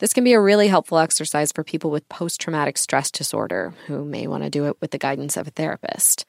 This 0.00 0.12
can 0.12 0.24
be 0.24 0.32
a 0.32 0.40
really 0.40 0.68
helpful 0.68 0.98
exercise 0.98 1.52
for 1.52 1.62
people 1.62 1.90
with 1.90 2.08
post 2.08 2.40
traumatic 2.40 2.76
stress 2.78 3.10
disorder 3.10 3.74
who 3.86 4.04
may 4.04 4.26
want 4.26 4.42
to 4.42 4.50
do 4.50 4.66
it 4.66 4.76
with 4.80 4.90
the 4.90 4.98
guidance 4.98 5.36
of 5.36 5.46
a 5.46 5.52
therapist. 5.52 6.24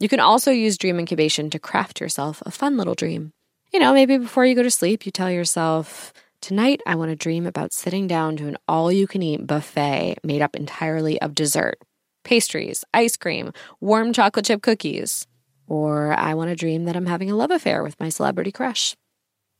You 0.00 0.08
can 0.08 0.20
also 0.20 0.50
use 0.50 0.76
dream 0.76 0.98
incubation 0.98 1.48
to 1.50 1.58
craft 1.58 2.00
yourself 2.00 2.42
a 2.44 2.50
fun 2.50 2.76
little 2.76 2.94
dream. 2.94 3.32
You 3.72 3.80
know, 3.80 3.94
maybe 3.94 4.18
before 4.18 4.44
you 4.44 4.54
go 4.54 4.62
to 4.62 4.70
sleep, 4.70 5.06
you 5.06 5.12
tell 5.12 5.30
yourself, 5.30 6.12
Tonight, 6.40 6.80
I 6.86 6.94
want 6.94 7.10
to 7.10 7.16
dream 7.16 7.46
about 7.46 7.72
sitting 7.72 8.06
down 8.06 8.36
to 8.36 8.46
an 8.46 8.56
all 8.68 8.92
you 8.92 9.06
can 9.06 9.22
eat 9.22 9.46
buffet 9.46 10.16
made 10.22 10.42
up 10.42 10.54
entirely 10.54 11.20
of 11.20 11.34
dessert, 11.34 11.80
pastries, 12.24 12.84
ice 12.92 13.16
cream, 13.16 13.52
warm 13.80 14.12
chocolate 14.12 14.44
chip 14.44 14.62
cookies. 14.62 15.26
Or 15.66 16.12
I 16.12 16.34
want 16.34 16.50
to 16.50 16.56
dream 16.56 16.84
that 16.84 16.94
I'm 16.94 17.06
having 17.06 17.30
a 17.30 17.36
love 17.36 17.50
affair 17.50 17.82
with 17.82 17.98
my 17.98 18.10
celebrity 18.10 18.52
crush. 18.52 18.94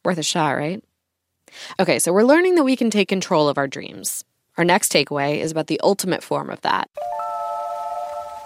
Worth 0.05 0.19
a 0.19 0.23
shot, 0.23 0.51
right? 0.51 0.85
Okay, 1.81 1.99
so 1.99 2.13
we're 2.13 2.25
learning 2.25 2.55
that 2.57 2.65
we 2.65 2.77
can 2.77 2.91
take 2.91 3.09
control 3.09 3.49
of 3.49 3.59
our 3.59 3.69
dreams. 3.69 4.25
Our 4.59 4.65
next 4.65 4.93
takeaway 4.93 5.39
is 5.39 5.51
about 5.51 5.67
the 5.67 5.81
ultimate 5.81 6.23
form 6.23 6.51
of 6.51 6.61
that. 6.63 6.89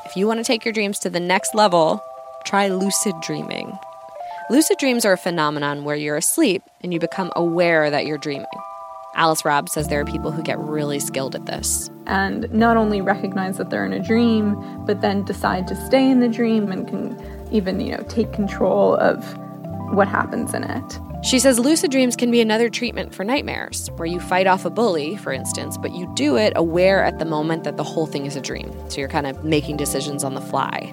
If 0.07 0.17
you 0.17 0.27
want 0.27 0.39
to 0.39 0.45
take 0.45 0.65
your 0.65 0.75
dreams 0.75 0.99
to 1.01 1.11
the 1.11 1.21
next 1.21 1.55
level, 1.55 2.03
try 2.45 2.69
lucid 2.69 3.15
dreaming. 3.21 3.79
Lucid 4.51 4.79
dreams 4.79 5.05
are 5.05 5.13
a 5.13 5.17
phenomenon 5.17 5.85
where 5.85 5.95
you're 5.95 6.17
asleep 6.17 6.63
and 6.81 6.93
you 6.93 6.99
become 6.99 7.31
aware 7.37 7.91
that 7.91 8.07
you're 8.07 8.19
dreaming. 8.19 8.47
Alice 9.15 9.45
Robb 9.45 9.69
says 9.69 9.89
there 9.89 10.01
are 10.01 10.05
people 10.05 10.33
who 10.33 10.43
get 10.43 10.59
really 10.59 10.99
skilled 10.99 11.35
at 11.35 11.47
this. 11.47 11.91
And 12.07 12.53
not 12.53 12.77
only 12.77 13.01
recognize 13.01 13.59
that 13.59 13.71
they're 13.71 13.85
in 13.85 13.93
a 13.93 14.03
dream, 14.03 14.57
but 14.85 15.01
then 15.01 15.25
decide 15.25 15.69
to 15.69 15.77
stay 15.87 16.11
in 16.11 16.21
the 16.21 16.29
dream 16.29 16.73
and 16.73 16.89
can 16.89 17.49
even, 17.53 17.81
you 17.81 17.97
know, 17.97 18.05
take 18.09 18.33
control 18.33 18.97
of 18.97 19.25
what 19.93 20.09
happens 20.09 20.55
in 20.55 20.65
it. 20.65 20.99
She 21.23 21.39
says 21.39 21.59
lucid 21.59 21.91
dreams 21.91 22.17
can 22.17 22.31
be 22.31 22.41
another 22.41 22.71
treatment 22.71 23.15
for 23.15 23.25
nightmares, 23.25 23.91
where 23.97 24.07
you 24.07 24.19
fight 24.21 24.47
off 24.47 24.65
a 24.65 24.71
bully, 24.71 25.17
for 25.17 25.33
instance, 25.33 25.77
but 25.77 25.93
you 25.93 26.11
do 26.15 26.39
it 26.39 26.55
aware 26.57 27.05
at 27.05 27.19
the 27.19 27.27
moment 27.27 27.65
that 27.65 27.77
the 27.77 27.85
whole 27.85 28.07
thing 28.07 28.25
is 28.25 28.37
a 28.37 28.41
dream. 28.41 28.73
So 28.89 29.01
you're 29.01 29.09
kind 29.09 29.27
of 29.27 29.45
making 29.45 29.77
decisions 29.77 30.25
on 30.25 30.33
the 30.35 30.41
fly. 30.41 30.91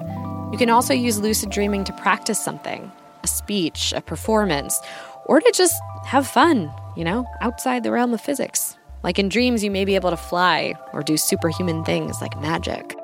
You 0.52 0.58
can 0.58 0.70
also 0.70 0.94
use 0.94 1.18
lucid 1.18 1.50
dreaming 1.50 1.86
to 1.86 1.94
practice 1.94 2.40
something 2.40 2.92
a 3.24 3.28
speech, 3.28 3.94
a 3.96 4.02
performance, 4.02 4.80
or 5.26 5.40
to 5.40 5.52
just 5.54 5.76
have 6.06 6.28
fun, 6.28 6.72
you 6.98 7.06
know, 7.06 7.26
outside 7.40 7.84
the 7.84 7.92
realm 7.92 8.14
of 8.14 8.20
physics. 8.20 8.78
Like 9.04 9.20
in 9.20 9.30
dreams, 9.30 9.64
you 9.64 9.72
may 9.72 9.86
be 9.86 9.96
able 9.96 10.10
to 10.10 10.18
fly 10.18 10.74
or 10.92 11.04
do 11.04 11.16
superhuman 11.16 11.86
things 11.86 12.22
like 12.22 12.40
magic. 12.42 12.98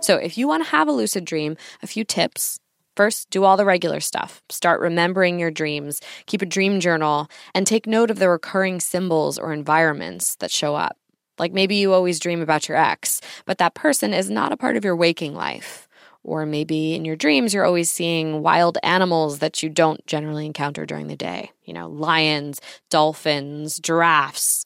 So 0.00 0.16
if 0.16 0.38
you 0.38 0.48
want 0.48 0.64
to 0.64 0.70
have 0.70 0.88
a 0.88 0.92
lucid 0.92 1.26
dream, 1.26 1.56
a 1.82 1.86
few 1.86 2.02
tips 2.02 2.58
First, 2.94 3.30
do 3.30 3.44
all 3.44 3.56
the 3.56 3.64
regular 3.64 4.00
stuff. 4.00 4.42
Start 4.50 4.80
remembering 4.80 5.38
your 5.38 5.50
dreams, 5.50 6.00
keep 6.26 6.42
a 6.42 6.46
dream 6.46 6.78
journal, 6.78 7.28
and 7.54 7.66
take 7.66 7.86
note 7.86 8.10
of 8.10 8.18
the 8.18 8.28
recurring 8.28 8.80
symbols 8.80 9.38
or 9.38 9.52
environments 9.52 10.36
that 10.36 10.50
show 10.50 10.74
up. 10.74 10.98
Like 11.38 11.52
maybe 11.52 11.76
you 11.76 11.92
always 11.94 12.20
dream 12.20 12.42
about 12.42 12.68
your 12.68 12.76
ex, 12.76 13.20
but 13.46 13.58
that 13.58 13.74
person 13.74 14.12
is 14.12 14.28
not 14.28 14.52
a 14.52 14.56
part 14.56 14.76
of 14.76 14.84
your 14.84 14.94
waking 14.94 15.34
life. 15.34 15.88
Or 16.22 16.46
maybe 16.46 16.94
in 16.94 17.04
your 17.04 17.16
dreams, 17.16 17.52
you're 17.52 17.64
always 17.64 17.90
seeing 17.90 18.42
wild 18.42 18.78
animals 18.82 19.40
that 19.40 19.62
you 19.62 19.68
don't 19.68 20.06
generally 20.06 20.46
encounter 20.46 20.86
during 20.86 21.08
the 21.08 21.16
day. 21.16 21.50
You 21.64 21.72
know, 21.72 21.88
lions, 21.88 22.60
dolphins, 22.90 23.80
giraffes. 23.80 24.64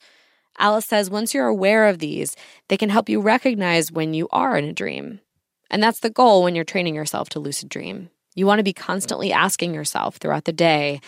Alice 0.59 0.85
says 0.85 1.09
once 1.09 1.33
you're 1.33 1.47
aware 1.47 1.87
of 1.87 1.99
these, 1.99 2.35
they 2.67 2.77
can 2.77 2.89
help 2.89 3.09
you 3.09 3.21
recognize 3.21 3.91
when 3.91 4.13
you 4.13 4.27
are 4.31 4.57
in 4.57 4.65
a 4.65 4.73
dream. 4.73 5.21
And 5.69 5.81
that's 5.81 5.99
the 5.99 6.09
goal 6.09 6.43
when 6.43 6.55
you're 6.55 6.63
training 6.63 6.95
yourself 6.95 7.29
to 7.29 7.39
lucid 7.39 7.69
dream. 7.69 8.09
You 8.37 8.45
want 8.45 8.59
to 8.59 8.63
be 8.63 8.71
constantly 8.71 9.33
asking 9.33 9.73
yourself 9.73 10.17
throughout 10.17 10.45
the 10.45 10.53
day, 10.53 11.01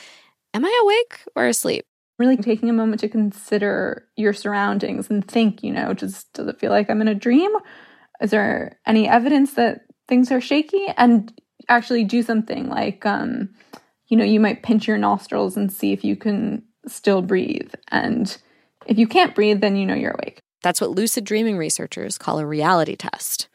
Am 0.55 0.65
I 0.65 0.79
awake 0.81 1.21
or 1.35 1.45
asleep? 1.45 1.85
Really 2.17 2.35
taking 2.35 2.71
a 2.71 2.73
moment 2.73 3.01
to 3.01 3.07
consider 3.07 4.07
your 4.17 4.33
surroundings 4.33 5.11
and 5.11 5.25
think, 5.25 5.63
you 5.63 5.71
know, 5.71 5.93
just 5.93 6.33
does 6.33 6.47
it 6.47 6.59
feel 6.59 6.71
like 6.71 6.89
I'm 6.89 7.01
in 7.01 7.07
a 7.07 7.13
dream? 7.13 7.51
Is 8.19 8.31
there 8.31 8.79
any 8.87 9.07
evidence 9.07 9.53
that 9.53 9.81
things 10.07 10.31
are 10.31 10.41
shaky? 10.41 10.87
And 10.97 11.31
actually 11.69 12.03
do 12.03 12.23
something 12.23 12.67
like, 12.67 13.05
um, 13.05 13.49
you 14.07 14.17
know, 14.17 14.25
you 14.25 14.39
might 14.39 14.63
pinch 14.63 14.87
your 14.87 14.97
nostrils 14.97 15.55
and 15.55 15.71
see 15.71 15.93
if 15.93 16.03
you 16.03 16.15
can 16.15 16.63
still 16.87 17.21
breathe. 17.21 17.71
And 17.89 18.35
if 18.87 18.97
you 18.97 19.07
can't 19.07 19.35
breathe, 19.35 19.61
then 19.61 19.75
you 19.75 19.85
know 19.85 19.93
you're 19.93 20.17
awake. 20.19 20.39
That's 20.63 20.81
what 20.81 20.89
lucid 20.89 21.25
dreaming 21.25 21.57
researchers 21.57 22.17
call 22.17 22.39
a 22.39 22.45
reality 22.45 22.95
test. 22.95 23.47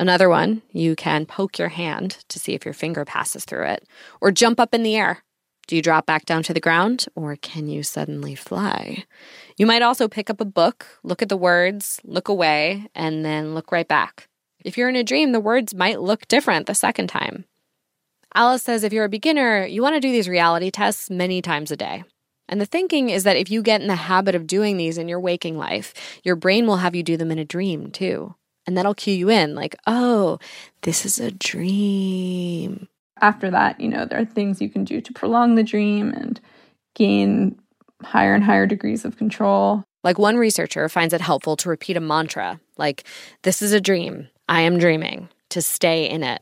Another 0.00 0.30
one, 0.30 0.62
you 0.72 0.96
can 0.96 1.26
poke 1.26 1.58
your 1.58 1.68
hand 1.68 2.24
to 2.30 2.38
see 2.38 2.54
if 2.54 2.64
your 2.64 2.72
finger 2.72 3.04
passes 3.04 3.44
through 3.44 3.66
it, 3.66 3.86
or 4.22 4.30
jump 4.30 4.58
up 4.58 4.74
in 4.74 4.82
the 4.82 4.96
air. 4.96 5.22
Do 5.66 5.76
you 5.76 5.82
drop 5.82 6.06
back 6.06 6.24
down 6.24 6.42
to 6.44 6.54
the 6.54 6.58
ground 6.58 7.04
or 7.14 7.36
can 7.36 7.68
you 7.68 7.82
suddenly 7.82 8.34
fly? 8.34 9.04
You 9.58 9.66
might 9.66 9.82
also 9.82 10.08
pick 10.08 10.30
up 10.30 10.40
a 10.40 10.46
book, 10.46 10.86
look 11.02 11.20
at 11.20 11.28
the 11.28 11.36
words, 11.36 12.00
look 12.02 12.28
away, 12.28 12.86
and 12.94 13.26
then 13.26 13.54
look 13.54 13.70
right 13.72 13.86
back. 13.86 14.26
If 14.64 14.78
you're 14.78 14.88
in 14.88 14.96
a 14.96 15.04
dream, 15.04 15.32
the 15.32 15.38
words 15.38 15.74
might 15.74 16.00
look 16.00 16.26
different 16.28 16.66
the 16.66 16.74
second 16.74 17.08
time. 17.08 17.44
Alice 18.34 18.62
says 18.62 18.84
if 18.84 18.94
you're 18.94 19.04
a 19.04 19.10
beginner, 19.10 19.66
you 19.66 19.82
want 19.82 19.96
to 19.96 20.00
do 20.00 20.10
these 20.10 20.30
reality 20.30 20.70
tests 20.70 21.10
many 21.10 21.42
times 21.42 21.70
a 21.70 21.76
day. 21.76 22.04
And 22.48 22.58
the 22.58 22.64
thinking 22.66 23.10
is 23.10 23.24
that 23.24 23.36
if 23.36 23.50
you 23.50 23.62
get 23.62 23.82
in 23.82 23.86
the 23.86 23.96
habit 23.96 24.34
of 24.34 24.46
doing 24.46 24.78
these 24.78 24.96
in 24.96 25.08
your 25.08 25.20
waking 25.20 25.58
life, 25.58 25.92
your 26.24 26.36
brain 26.36 26.66
will 26.66 26.78
have 26.78 26.94
you 26.94 27.02
do 27.02 27.18
them 27.18 27.30
in 27.30 27.38
a 27.38 27.44
dream 27.44 27.90
too. 27.90 28.34
And 28.70 28.76
that'll 28.76 28.94
cue 28.94 29.12
you 29.12 29.28
in 29.28 29.56
like, 29.56 29.74
oh, 29.88 30.38
this 30.82 31.04
is 31.04 31.18
a 31.18 31.32
dream. 31.32 32.86
After 33.20 33.50
that, 33.50 33.80
you 33.80 33.88
know, 33.88 34.04
there 34.04 34.20
are 34.20 34.24
things 34.24 34.62
you 34.62 34.68
can 34.68 34.84
do 34.84 35.00
to 35.00 35.12
prolong 35.12 35.56
the 35.56 35.64
dream 35.64 36.12
and 36.12 36.40
gain 36.94 37.58
higher 38.04 38.32
and 38.32 38.44
higher 38.44 38.68
degrees 38.68 39.04
of 39.04 39.16
control. 39.16 39.82
Like 40.04 40.20
one 40.20 40.36
researcher 40.36 40.88
finds 40.88 41.12
it 41.12 41.20
helpful 41.20 41.56
to 41.56 41.68
repeat 41.68 41.96
a 41.96 42.00
mantra 42.00 42.60
like, 42.76 43.02
this 43.42 43.60
is 43.60 43.72
a 43.72 43.80
dream, 43.80 44.28
I 44.48 44.60
am 44.60 44.78
dreaming, 44.78 45.30
to 45.48 45.60
stay 45.60 46.08
in 46.08 46.22
it. 46.22 46.40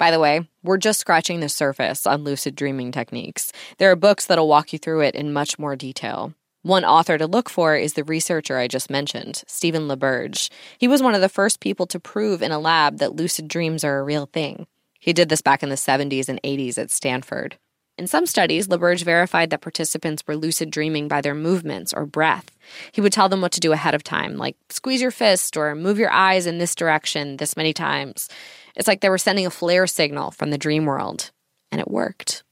By 0.00 0.10
the 0.10 0.18
way, 0.18 0.48
we're 0.64 0.78
just 0.78 0.98
scratching 0.98 1.38
the 1.38 1.48
surface 1.48 2.08
on 2.08 2.24
lucid 2.24 2.56
dreaming 2.56 2.90
techniques. 2.90 3.52
There 3.78 3.92
are 3.92 3.94
books 3.94 4.26
that'll 4.26 4.48
walk 4.48 4.72
you 4.72 4.80
through 4.80 5.02
it 5.02 5.14
in 5.14 5.32
much 5.32 5.60
more 5.60 5.76
detail. 5.76 6.34
One 6.62 6.84
author 6.84 7.18
to 7.18 7.26
look 7.26 7.50
for 7.50 7.74
is 7.74 7.94
the 7.94 8.04
researcher 8.04 8.56
I 8.56 8.68
just 8.68 8.88
mentioned, 8.88 9.42
Stephen 9.48 9.88
LaBerge. 9.88 10.48
He 10.78 10.86
was 10.86 11.02
one 11.02 11.16
of 11.16 11.20
the 11.20 11.28
first 11.28 11.58
people 11.58 11.86
to 11.86 11.98
prove 11.98 12.40
in 12.40 12.52
a 12.52 12.60
lab 12.60 12.98
that 12.98 13.16
lucid 13.16 13.48
dreams 13.48 13.82
are 13.82 13.98
a 13.98 14.04
real 14.04 14.26
thing. 14.26 14.68
He 15.00 15.12
did 15.12 15.28
this 15.28 15.42
back 15.42 15.64
in 15.64 15.70
the 15.70 15.74
70s 15.74 16.28
and 16.28 16.40
80s 16.42 16.78
at 16.78 16.92
Stanford. 16.92 17.58
In 17.98 18.06
some 18.06 18.26
studies, 18.26 18.68
LaBerge 18.68 19.02
verified 19.02 19.50
that 19.50 19.60
participants 19.60 20.22
were 20.24 20.36
lucid 20.36 20.70
dreaming 20.70 21.08
by 21.08 21.20
their 21.20 21.34
movements 21.34 21.92
or 21.92 22.06
breath. 22.06 22.52
He 22.92 23.00
would 23.00 23.12
tell 23.12 23.28
them 23.28 23.40
what 23.40 23.52
to 23.52 23.60
do 23.60 23.72
ahead 23.72 23.94
of 23.94 24.04
time, 24.04 24.36
like 24.36 24.56
squeeze 24.70 25.02
your 25.02 25.10
fist 25.10 25.56
or 25.56 25.74
move 25.74 25.98
your 25.98 26.12
eyes 26.12 26.46
in 26.46 26.58
this 26.58 26.76
direction 26.76 27.38
this 27.38 27.56
many 27.56 27.72
times. 27.72 28.28
It's 28.76 28.86
like 28.86 29.00
they 29.00 29.10
were 29.10 29.18
sending 29.18 29.46
a 29.46 29.50
flare 29.50 29.88
signal 29.88 30.30
from 30.30 30.50
the 30.50 30.58
dream 30.58 30.86
world, 30.86 31.32
and 31.72 31.80
it 31.80 31.90
worked. 31.90 32.44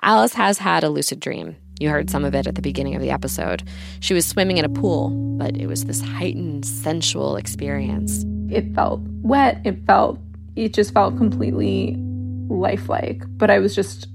Alice 0.00 0.34
has 0.34 0.58
had 0.58 0.84
a 0.84 0.88
lucid 0.88 1.18
dream. 1.18 1.56
You 1.80 1.90
heard 1.90 2.08
some 2.08 2.24
of 2.24 2.34
it 2.34 2.46
at 2.46 2.54
the 2.54 2.62
beginning 2.62 2.94
of 2.94 3.02
the 3.02 3.10
episode. 3.10 3.62
She 4.00 4.14
was 4.14 4.24
swimming 4.26 4.58
in 4.58 4.64
a 4.64 4.68
pool, 4.68 5.10
but 5.38 5.56
it 5.56 5.66
was 5.66 5.84
this 5.84 6.00
heightened, 6.00 6.64
sensual 6.64 7.36
experience. 7.36 8.24
It 8.50 8.74
felt 8.74 9.00
wet. 9.22 9.60
It 9.64 9.84
felt, 9.86 10.18
it 10.54 10.72
just 10.72 10.94
felt 10.94 11.16
completely 11.16 11.96
lifelike. 12.48 13.22
But 13.36 13.50
I 13.50 13.58
was 13.58 13.74
just 13.74 14.06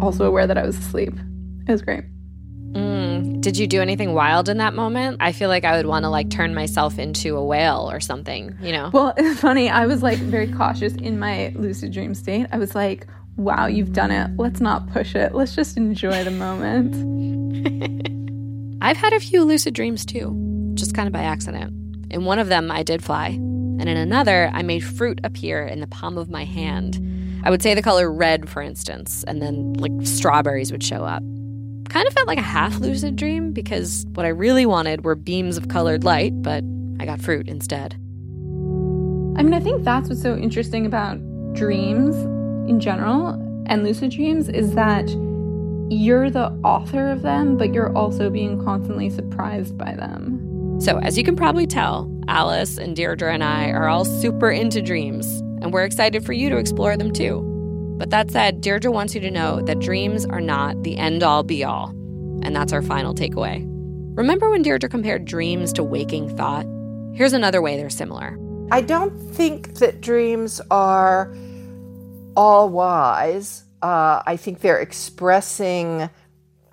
also 0.00 0.24
aware 0.24 0.46
that 0.46 0.58
I 0.58 0.66
was 0.66 0.76
asleep. 0.76 1.14
It 1.66 1.72
was 1.72 1.82
great. 1.82 2.04
Mm. 2.72 3.40
Did 3.40 3.56
you 3.56 3.68
do 3.68 3.80
anything 3.80 4.14
wild 4.14 4.48
in 4.48 4.58
that 4.58 4.74
moment? 4.74 5.18
I 5.20 5.30
feel 5.30 5.48
like 5.48 5.64
I 5.64 5.76
would 5.76 5.86
want 5.86 6.04
to 6.04 6.08
like 6.08 6.28
turn 6.28 6.54
myself 6.54 6.98
into 6.98 7.36
a 7.36 7.44
whale 7.44 7.88
or 7.90 8.00
something, 8.00 8.56
you 8.60 8.72
know? 8.72 8.90
Well, 8.92 9.14
it's 9.16 9.40
funny. 9.42 9.70
I 9.70 9.86
was 9.86 10.02
like 10.02 10.18
very 10.18 10.50
cautious 10.50 10.94
in 10.94 11.18
my 11.20 11.52
lucid 11.54 11.92
dream 11.92 12.14
state. 12.14 12.46
I 12.50 12.58
was 12.58 12.74
like, 12.74 13.06
wow, 13.36 13.66
you've 13.66 13.92
done 13.92 14.10
it. 14.10 14.30
Let's 14.36 14.60
not 14.60 14.90
push 14.92 15.14
it. 15.14 15.34
Let's 15.34 15.54
just 15.54 15.76
enjoy 15.76 16.24
the 16.24 16.30
moment. 16.30 16.94
I've 18.82 18.96
had 18.96 19.12
a 19.12 19.20
few 19.20 19.44
lucid 19.44 19.74
dreams 19.74 20.04
too, 20.04 20.72
just 20.74 20.94
kind 20.94 21.06
of 21.06 21.12
by 21.12 21.22
accident. 21.22 21.72
In 22.10 22.24
one 22.24 22.38
of 22.38 22.48
them, 22.48 22.70
I 22.70 22.82
did 22.82 23.02
fly, 23.02 23.28
and 23.28 23.88
in 23.88 23.96
another, 23.96 24.50
I 24.52 24.62
made 24.62 24.84
fruit 24.84 25.20
appear 25.24 25.66
in 25.66 25.80
the 25.80 25.86
palm 25.86 26.18
of 26.18 26.30
my 26.30 26.44
hand. 26.44 27.00
I 27.44 27.50
would 27.50 27.62
say 27.62 27.74
the 27.74 27.82
color 27.82 28.10
red, 28.10 28.48
for 28.48 28.62
instance, 28.62 29.24
and 29.24 29.42
then 29.42 29.74
like 29.74 29.92
strawberries 30.06 30.72
would 30.72 30.82
show 30.82 31.04
up 31.04 31.22
kind 31.94 32.08
of 32.08 32.14
felt 32.14 32.26
like 32.26 32.38
a 32.38 32.42
half 32.42 32.80
lucid 32.80 33.14
dream 33.14 33.52
because 33.52 34.04
what 34.14 34.26
I 34.26 34.30
really 34.30 34.66
wanted 34.66 35.04
were 35.04 35.14
beams 35.14 35.56
of 35.56 35.68
colored 35.68 36.02
light, 36.02 36.32
but 36.42 36.64
I 36.98 37.04
got 37.04 37.20
fruit 37.20 37.48
instead. 37.48 37.94
I 37.94 39.42
mean, 39.42 39.54
I 39.54 39.60
think 39.60 39.84
that's 39.84 40.08
what's 40.08 40.20
so 40.20 40.36
interesting 40.36 40.86
about 40.86 41.18
dreams 41.54 42.16
in 42.68 42.80
general 42.80 43.30
and 43.66 43.82
lucid 43.84 44.10
dreams 44.10 44.48
is 44.48 44.74
that 44.74 45.08
you're 45.90 46.30
the 46.30 46.50
author 46.64 47.10
of 47.10 47.22
them, 47.22 47.56
but 47.56 47.74
you're 47.74 47.94
also 47.96 48.30
being 48.30 48.62
constantly 48.64 49.10
surprised 49.10 49.76
by 49.76 49.94
them. 49.94 50.80
So, 50.80 50.98
as 50.98 51.16
you 51.16 51.24
can 51.24 51.36
probably 51.36 51.66
tell, 51.66 52.10
Alice 52.26 52.78
and 52.78 52.96
Deirdre 52.96 53.32
and 53.32 53.44
I 53.44 53.70
are 53.70 53.88
all 53.88 54.04
super 54.04 54.50
into 54.50 54.82
dreams, 54.82 55.26
and 55.60 55.72
we're 55.72 55.84
excited 55.84 56.24
for 56.24 56.32
you 56.32 56.50
to 56.50 56.56
explore 56.56 56.96
them 56.96 57.12
too. 57.12 57.42
But 57.96 58.10
that 58.10 58.30
said, 58.30 58.60
Deirdre 58.60 58.90
wants 58.90 59.14
you 59.14 59.20
to 59.20 59.30
know 59.30 59.60
that 59.62 59.78
dreams 59.78 60.26
are 60.26 60.40
not 60.40 60.82
the 60.82 60.96
end 60.96 61.22
all 61.22 61.44
be 61.44 61.62
all. 61.62 61.90
And 62.42 62.54
that's 62.54 62.72
our 62.72 62.82
final 62.82 63.14
takeaway. 63.14 63.64
Remember 64.16 64.50
when 64.50 64.62
Deirdre 64.62 64.88
compared 64.88 65.24
dreams 65.24 65.72
to 65.74 65.84
waking 65.84 66.36
thought? 66.36 66.66
Here's 67.14 67.32
another 67.32 67.62
way 67.62 67.76
they're 67.76 67.90
similar. 67.90 68.36
I 68.72 68.80
don't 68.80 69.16
think 69.16 69.74
that 69.74 70.00
dreams 70.00 70.60
are 70.70 71.32
all 72.36 72.68
wise. 72.68 73.64
Uh, 73.82 74.22
I 74.26 74.36
think 74.36 74.60
they're 74.60 74.80
expressing 74.80 76.08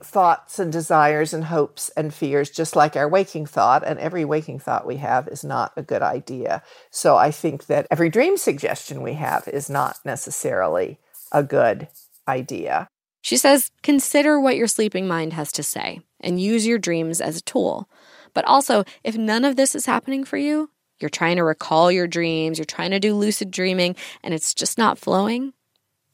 thoughts 0.04 0.60
and 0.60 0.72
desires 0.72 1.34
and 1.34 1.46
hopes 1.46 1.90
and 1.90 2.14
fears, 2.14 2.50
just 2.50 2.76
like 2.76 2.96
our 2.96 3.08
waking 3.08 3.46
thought. 3.46 3.84
And 3.86 4.00
every 4.00 4.26
waking 4.26 4.60
thought 4.60 4.88
we 4.88 4.98
have 4.98 5.28
is 5.28 5.44
not 5.44 5.74
a 5.78 5.84
good 5.84 6.02
idea. 6.02 6.64
So 6.90 7.18
I 7.18 7.32
think 7.32 7.68
that 7.68 7.88
every 7.92 8.10
dream 8.10 8.38
suggestion 8.38 9.02
we 9.02 9.14
have 9.14 9.48
is 9.48 9.70
not 9.70 10.00
necessarily 10.04 11.00
a 11.32 11.44
good 11.44 11.88
idea. 12.28 12.88
She 13.22 13.38
says, 13.38 13.70
consider 13.84 14.40
what 14.40 14.56
your 14.56 14.68
sleeping 14.68 15.08
mind 15.08 15.34
has 15.34 15.52
to 15.54 15.64
say 15.64 16.02
and 16.20 16.42
use 16.42 16.66
your 16.66 16.80
dreams 16.80 17.22
as 17.22 17.38
a 17.38 17.44
tool. 17.44 17.88
But 18.34 18.46
also, 18.46 18.84
if 19.04 19.16
none 19.16 19.46
of 19.46 19.56
this 19.56 19.76
is 19.76 19.86
happening 19.86 20.24
for 20.24 20.38
you, 20.38 20.72
you're 21.02 21.10
trying 21.10 21.38
to 21.38 21.44
recall 21.44 21.92
your 21.92 22.08
dreams, 22.08 22.58
you're 22.58 22.66
trying 22.66 22.92
to 22.92 23.00
do 23.00 23.16
lucid 23.16 23.52
dreaming, 23.52 23.96
and 24.24 24.34
it's 24.34 24.54
just 24.54 24.78
not 24.78 24.98
flowing, 24.98 25.54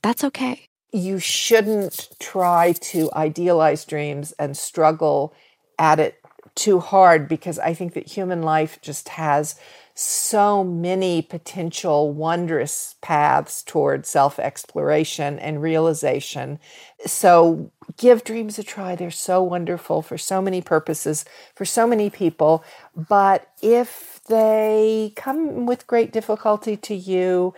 that's 0.02 0.23
okay. 0.23 0.67
You 0.91 1.19
shouldn't 1.19 2.10
try 2.19 2.73
to 2.73 3.10
idealize 3.13 3.84
dreams 3.86 4.34
and 4.39 4.56
struggle 4.56 5.34
at 5.78 6.00
it 6.00 6.15
too 6.58 6.80
hard 6.80 7.30
because 7.30 7.60
I 7.60 7.74
think 7.74 7.93
that 7.93 8.08
human 8.08 8.41
life 8.41 8.80
just 8.82 9.10
has 9.10 9.56
so 9.93 10.63
many 10.63 11.24
potential 11.24 12.13
wondrous 12.13 12.96
paths 13.02 13.63
toward 13.63 14.06
self 14.06 14.38
exploration 14.38 15.39
and 15.39 15.62
realization. 15.62 16.60
So 17.06 17.72
give 17.98 18.24
dreams 18.24 18.60
a 18.60 18.63
try. 18.63 18.96
They're 18.96 19.10
so 19.10 19.41
wonderful 19.41 20.02
for 20.02 20.17
so 20.17 20.41
many 20.41 20.62
purposes, 20.62 21.26
for 21.56 21.65
so 21.65 21.88
many 21.88 22.10
people. 22.10 22.63
But 22.96 23.50
if 23.62 24.20
they 24.28 25.13
come 25.15 25.65
with 25.65 25.88
great 25.88 26.12
difficulty 26.12 26.76
to 26.78 26.96
you, 26.96 27.54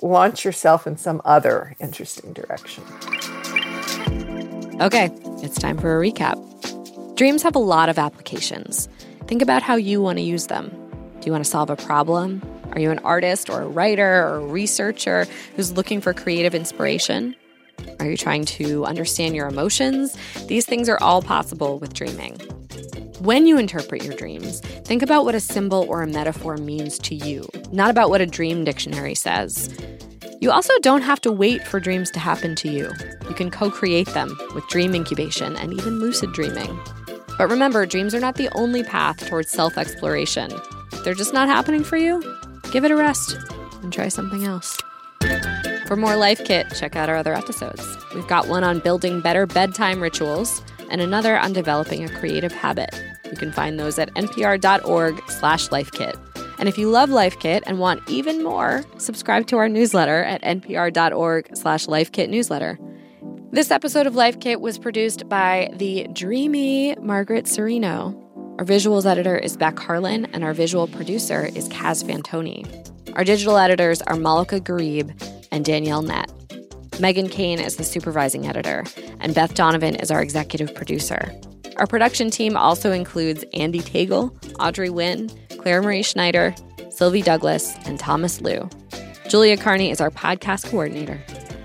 launch 0.00 0.44
yourself 0.44 0.86
in 0.86 0.96
some 0.96 1.20
other 1.24 1.76
interesting 1.80 2.32
direction. 2.32 2.84
Okay, 4.80 5.10
it's 5.42 5.58
time 5.58 5.78
for 5.78 5.96
a 5.96 6.10
recap. 6.10 6.38
Dreams 7.14 7.42
have 7.42 7.54
a 7.54 7.60
lot 7.60 7.90
of 7.90 7.98
applications. 7.98 8.88
Think 9.26 9.42
about 9.42 9.62
how 9.62 9.74
you 9.74 10.00
want 10.00 10.16
to 10.16 10.22
use 10.22 10.46
them. 10.46 10.70
Do 11.20 11.26
you 11.26 11.32
want 11.32 11.44
to 11.44 11.50
solve 11.50 11.68
a 11.68 11.76
problem? 11.76 12.42
Are 12.72 12.80
you 12.80 12.90
an 12.90 13.00
artist 13.00 13.50
or 13.50 13.60
a 13.60 13.68
writer 13.68 14.26
or 14.26 14.36
a 14.36 14.46
researcher 14.46 15.26
who's 15.54 15.72
looking 15.72 16.00
for 16.00 16.14
creative 16.14 16.54
inspiration? 16.54 17.36
Are 18.00 18.06
you 18.06 18.16
trying 18.16 18.46
to 18.46 18.86
understand 18.86 19.36
your 19.36 19.46
emotions? 19.46 20.16
These 20.46 20.64
things 20.64 20.88
are 20.88 20.98
all 21.02 21.20
possible 21.20 21.78
with 21.78 21.92
dreaming. 21.92 22.38
When 23.20 23.46
you 23.46 23.58
interpret 23.58 24.02
your 24.02 24.14
dreams, 24.14 24.60
think 24.60 25.02
about 25.02 25.26
what 25.26 25.34
a 25.34 25.40
symbol 25.40 25.84
or 25.88 26.02
a 26.02 26.06
metaphor 26.06 26.56
means 26.56 26.98
to 27.00 27.14
you, 27.14 27.46
not 27.70 27.90
about 27.90 28.08
what 28.08 28.22
a 28.22 28.26
dream 28.26 28.64
dictionary 28.64 29.14
says. 29.14 29.68
You 30.40 30.50
also 30.50 30.72
don't 30.80 31.02
have 31.02 31.20
to 31.20 31.30
wait 31.30 31.68
for 31.68 31.78
dreams 31.78 32.10
to 32.12 32.18
happen 32.18 32.56
to 32.56 32.68
you. 32.68 32.90
You 33.28 33.34
can 33.34 33.50
co 33.50 33.70
create 33.70 34.08
them 34.08 34.36
with 34.54 34.66
dream 34.68 34.94
incubation 34.94 35.56
and 35.56 35.74
even 35.74 36.00
lucid 36.00 36.32
dreaming. 36.32 36.80
But 37.42 37.50
remember, 37.50 37.86
dreams 37.86 38.14
are 38.14 38.20
not 38.20 38.36
the 38.36 38.48
only 38.54 38.84
path 38.84 39.26
towards 39.26 39.50
self 39.50 39.76
exploration 39.76 40.52
they're 41.02 41.12
just 41.12 41.32
not 41.32 41.48
happening 41.48 41.82
for 41.82 41.96
you, 41.96 42.22
give 42.70 42.84
it 42.84 42.92
a 42.92 42.94
rest 42.94 43.36
and 43.82 43.92
try 43.92 44.06
something 44.06 44.44
else. 44.44 44.78
For 45.88 45.96
more 45.96 46.14
Life 46.14 46.44
Kit, 46.44 46.72
check 46.78 46.94
out 46.94 47.08
our 47.08 47.16
other 47.16 47.34
episodes. 47.34 47.84
We've 48.14 48.28
got 48.28 48.46
one 48.46 48.62
on 48.62 48.78
building 48.78 49.20
better 49.20 49.44
bedtime 49.46 50.00
rituals 50.00 50.62
and 50.88 51.00
another 51.00 51.36
on 51.36 51.52
developing 51.52 52.04
a 52.04 52.08
creative 52.20 52.52
habit. 52.52 52.94
You 53.28 53.36
can 53.36 53.50
find 53.50 53.76
those 53.76 53.98
at 53.98 54.14
npr.org 54.14 55.20
slash 55.28 55.66
lifekit. 55.70 56.16
And 56.60 56.68
if 56.68 56.78
you 56.78 56.90
love 56.90 57.10
Life 57.10 57.40
Kit 57.40 57.64
and 57.66 57.80
want 57.80 58.08
even 58.08 58.44
more, 58.44 58.84
subscribe 58.98 59.48
to 59.48 59.56
our 59.56 59.68
newsletter 59.68 60.22
at 60.22 60.42
npr.org 60.42 61.56
slash 61.56 61.86
lifekit 61.86 62.28
newsletter. 62.28 62.78
This 63.54 63.70
episode 63.70 64.06
of 64.06 64.14
Life 64.14 64.40
Kit 64.40 64.62
was 64.62 64.78
produced 64.78 65.28
by 65.28 65.70
the 65.74 66.08
dreamy 66.14 66.96
Margaret 66.96 67.44
Cirino. 67.44 68.16
Our 68.58 68.64
visuals 68.64 69.04
editor 69.04 69.36
is 69.36 69.58
Beck 69.58 69.78
Harlan, 69.78 70.24
and 70.32 70.42
our 70.42 70.54
visual 70.54 70.88
producer 70.88 71.50
is 71.54 71.68
Kaz 71.68 72.02
Fantoni. 72.02 72.64
Our 73.14 73.24
digital 73.24 73.58
editors 73.58 74.00
are 74.00 74.16
Malika 74.16 74.58
Gharib 74.58 75.12
and 75.50 75.66
Danielle 75.66 76.00
Nett. 76.00 76.32
Megan 76.98 77.28
Kane 77.28 77.60
is 77.60 77.76
the 77.76 77.84
supervising 77.84 78.46
editor, 78.46 78.84
and 79.20 79.34
Beth 79.34 79.52
Donovan 79.52 79.96
is 79.96 80.10
our 80.10 80.22
executive 80.22 80.74
producer. 80.74 81.30
Our 81.76 81.86
production 81.86 82.30
team 82.30 82.56
also 82.56 82.90
includes 82.90 83.44
Andee 83.52 83.82
Tagle, 83.82 84.34
Audrey 84.60 84.88
Nguyen, 84.88 85.58
Claire 85.58 85.82
Marie 85.82 86.02
Schneider, 86.02 86.54
Sylvie 86.88 87.22
Douglis, 87.22 87.76
and 87.86 88.00
Thomas 88.00 88.40
Lu. 88.40 88.66
Julia 89.28 89.58
Carney 89.58 89.90
is 89.90 90.00
our 90.00 90.10
podcast 90.10 90.70
coordinator. 90.70 91.22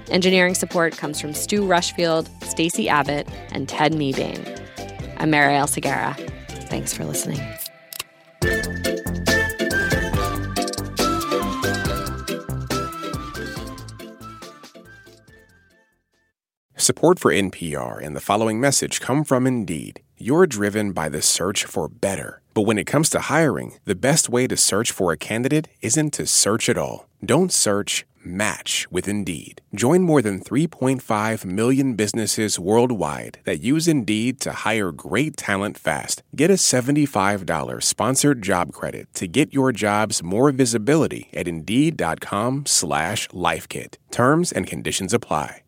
Engineering 0.09 0.55
support 0.55 0.95
comes 0.95 1.19
from 1.19 1.33
Stu 1.33 1.65
Rushfield, 1.65 2.29
Stacey 2.43 2.87
Abbott, 2.87 3.27
and 3.51 3.67
Ted 3.67 3.93
Mebane. 3.93 4.37
I'm 5.17 5.31
Marielle 5.31 5.67
Segarra. 5.67 6.15
Thanks 6.69 6.93
for 6.93 7.03
listening. 7.03 7.41
Support 16.77 17.19
for 17.19 17.33
NPR 17.33 18.01
and 18.01 18.15
the 18.15 18.21
following 18.21 18.61
message 18.61 19.01
come 19.01 19.25
from 19.25 19.45
Indeed. 19.45 20.01
You're 20.17 20.47
driven 20.47 20.93
by 20.93 21.09
the 21.09 21.21
search 21.21 21.65
for 21.65 21.89
better. 21.89 22.41
But 22.53 22.61
when 22.61 22.77
it 22.77 22.85
comes 22.85 23.09
to 23.09 23.19
hiring, 23.19 23.73
the 23.83 23.93
best 23.93 24.29
way 24.29 24.47
to 24.47 24.55
search 24.55 24.91
for 24.91 25.11
a 25.11 25.17
candidate 25.17 25.67
isn't 25.81 26.13
to 26.13 26.25
search 26.25 26.69
at 26.69 26.77
all. 26.77 27.09
Don't 27.23 27.51
search, 27.51 28.05
match 28.23 28.87
with 28.89 29.09
Indeed. 29.09 29.61
Join 29.75 30.03
more 30.03 30.21
than 30.21 30.39
3.5 30.39 31.43
million 31.43 31.95
businesses 31.95 32.57
worldwide 32.57 33.39
that 33.43 33.59
use 33.59 33.89
Indeed 33.89 34.39
to 34.39 34.53
hire 34.63 34.93
great 34.93 35.35
talent 35.35 35.77
fast. 35.77 36.23
Get 36.33 36.49
a 36.49 36.53
$75 36.53 37.83
sponsored 37.83 38.41
job 38.41 38.71
credit 38.71 39.13
to 39.15 39.27
get 39.27 39.53
your 39.53 39.73
jobs 39.73 40.23
more 40.23 40.53
visibility 40.53 41.27
at 41.33 41.49
Indeed.com 41.49 42.65
slash 42.65 43.27
LifeKit. 43.29 43.97
Terms 44.11 44.53
and 44.53 44.65
conditions 44.65 45.13
apply. 45.13 45.63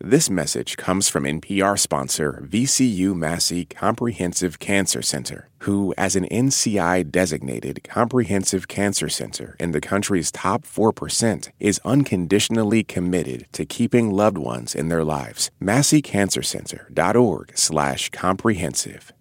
This 0.00 0.28
message 0.28 0.76
comes 0.76 1.08
from 1.08 1.22
NPR 1.22 1.78
sponsor 1.78 2.44
VCU 2.44 3.14
Massey 3.14 3.64
Comprehensive 3.64 4.58
Cancer 4.58 5.02
Center, 5.02 5.48
who, 5.58 5.94
as 5.96 6.16
an 6.16 6.24
NCI 6.30 7.12
designated 7.12 7.84
comprehensive 7.84 8.66
cancer 8.66 9.08
center 9.08 9.54
in 9.60 9.70
the 9.70 9.80
country's 9.80 10.32
top 10.32 10.66
4%, 10.66 11.48
is 11.60 11.80
unconditionally 11.84 12.82
committed 12.82 13.46
to 13.52 13.64
keeping 13.64 14.10
loved 14.10 14.36
ones 14.36 14.74
in 14.74 14.88
their 14.88 15.04
lives. 15.04 15.52
MasseyCancerCenter.org 15.62 17.56
slash 17.56 18.10
comprehensive. 18.10 19.12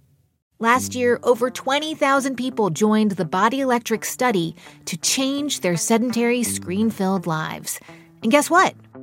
Last 0.57 0.95
year, 0.95 1.19
over 1.21 1.51
20,000 1.51 2.35
people 2.35 2.71
joined 2.71 3.11
the 3.11 3.25
Body 3.25 3.61
Electric 3.61 4.03
study 4.03 4.55
to 4.85 4.97
change 4.97 5.59
their 5.59 5.77
sedentary, 5.77 6.41
screen 6.41 6.89
filled 6.89 7.27
lives. 7.27 7.79
And 8.23 8.31
guess 8.31 8.49
what? 8.49 8.73